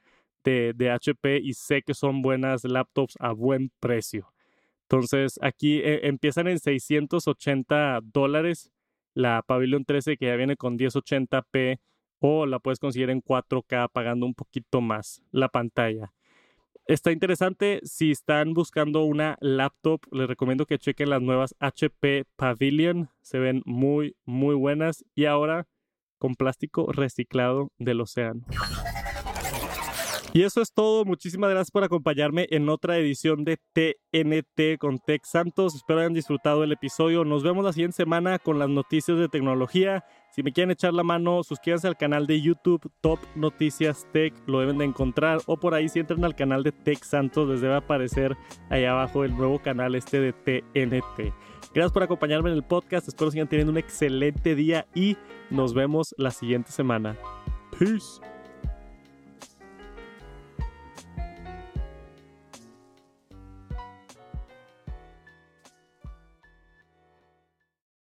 de, 0.46 0.72
de 0.74 0.90
HP 0.90 1.40
y 1.44 1.54
sé 1.54 1.82
que 1.82 1.94
son 1.94 2.22
buenas 2.22 2.64
laptops 2.64 3.16
a 3.20 3.34
buen 3.34 3.72
precio. 3.82 4.32
Entonces 4.84 5.40
aquí 5.42 5.80
eh, 5.80 6.08
empiezan 6.08 6.48
en 6.48 6.60
680 6.60 8.00
dólares 8.04 8.72
la 9.16 9.42
Pavilion 9.42 9.84
13 9.84 10.18
que 10.18 10.28
ya 10.28 10.36
viene 10.36 10.56
con 10.56 10.78
1080p 10.78 11.80
o 12.20 12.46
la 12.46 12.60
puedes 12.60 12.80
conseguir 12.80 13.10
en 13.10 13.24
4K 13.24 13.90
pagando 13.92 14.28
un 14.28 14.36
poquito 14.36 14.82
más 14.82 15.24
la 15.32 15.50
pantalla. 15.50 16.14
Está 16.88 17.12
interesante, 17.12 17.80
si 17.84 18.12
están 18.12 18.54
buscando 18.54 19.04
una 19.06 19.38
laptop, 19.42 20.02
les 20.12 20.28
recomiendo 20.28 20.68
que 20.68 20.78
chequen 20.78 21.10
las 21.10 21.22
nuevas 21.22 21.56
HP 21.60 22.26
Pavilion, 22.36 23.10
se 23.22 23.40
ven 23.40 23.64
muy, 23.66 24.16
muy 24.26 24.54
buenas 24.54 25.04
y 25.16 25.26
ahora 25.26 25.68
con 26.20 26.36
plástico 26.36 26.92
reciclado 26.92 27.72
del 27.80 28.02
océano. 28.02 28.46
Y 30.36 30.44
eso 30.44 30.62
es 30.62 30.74
todo. 30.74 31.06
Muchísimas 31.06 31.50
gracias 31.50 31.72
por 31.72 31.86
acompañarme 31.86 32.46
en 32.50 32.68
otra 32.68 32.98
edición 32.98 33.46
de 33.46 33.56
TNT 33.72 34.78
con 34.78 35.00
Tech 35.00 35.24
Santos. 35.24 35.76
Espero 35.76 36.02
hayan 36.02 36.14
disfrutado 36.14 36.62
el 36.66 36.74
episodio. 36.74 37.24
Nos 37.24 37.42
vemos 37.42 37.64
la 37.64 37.72
siguiente 37.72 37.96
semana 37.96 38.38
con 38.38 38.60
las 38.60 38.68
noticias 38.68 39.18
de 39.18 39.30
tecnología. 39.30 40.04
Si 40.32 40.44
me 40.44 40.52
quieren 40.52 40.72
echar 40.72 40.94
la 40.94 41.04
mano, 41.04 41.42
suscríbanse 41.42 41.88
al 41.88 41.96
canal 41.96 42.28
de 42.28 42.42
YouTube 42.42 42.92
Top 43.00 43.20
Noticias 43.36 44.06
Tech, 44.12 44.34
lo 44.46 44.60
deben 44.60 44.78
de 44.78 44.84
encontrar. 44.84 45.40
O 45.46 45.56
por 45.56 45.74
ahí 45.74 45.88
si 45.88 46.00
entran 46.00 46.26
al 46.26 46.36
canal 46.36 46.64
de 46.64 46.74
Tech 46.74 47.02
Santos, 47.06 47.48
les 47.48 47.62
debe 47.62 47.76
aparecer 47.76 48.36
ahí 48.70 48.84
abajo 48.84 49.24
el 49.24 49.38
nuevo 49.38 49.60
canal 49.60 49.96
este 49.96 50.20
de 50.20 50.34
TNT. 50.34 51.34
Gracias 51.74 51.94
por 51.94 52.04
acompañarme 52.04 52.50
en 52.50 52.58
el 52.58 52.64
podcast, 52.64 53.08
espero 53.08 53.32
sigan 53.32 53.48
teniendo 53.48 53.72
un 53.72 53.78
excelente 53.78 54.54
día 54.54 54.86
y 54.94 55.16
nos 55.50 55.74
vemos 55.74 56.14
la 56.18 56.32
siguiente 56.32 56.74
semana. 56.74 57.16
Peace. 57.80 58.35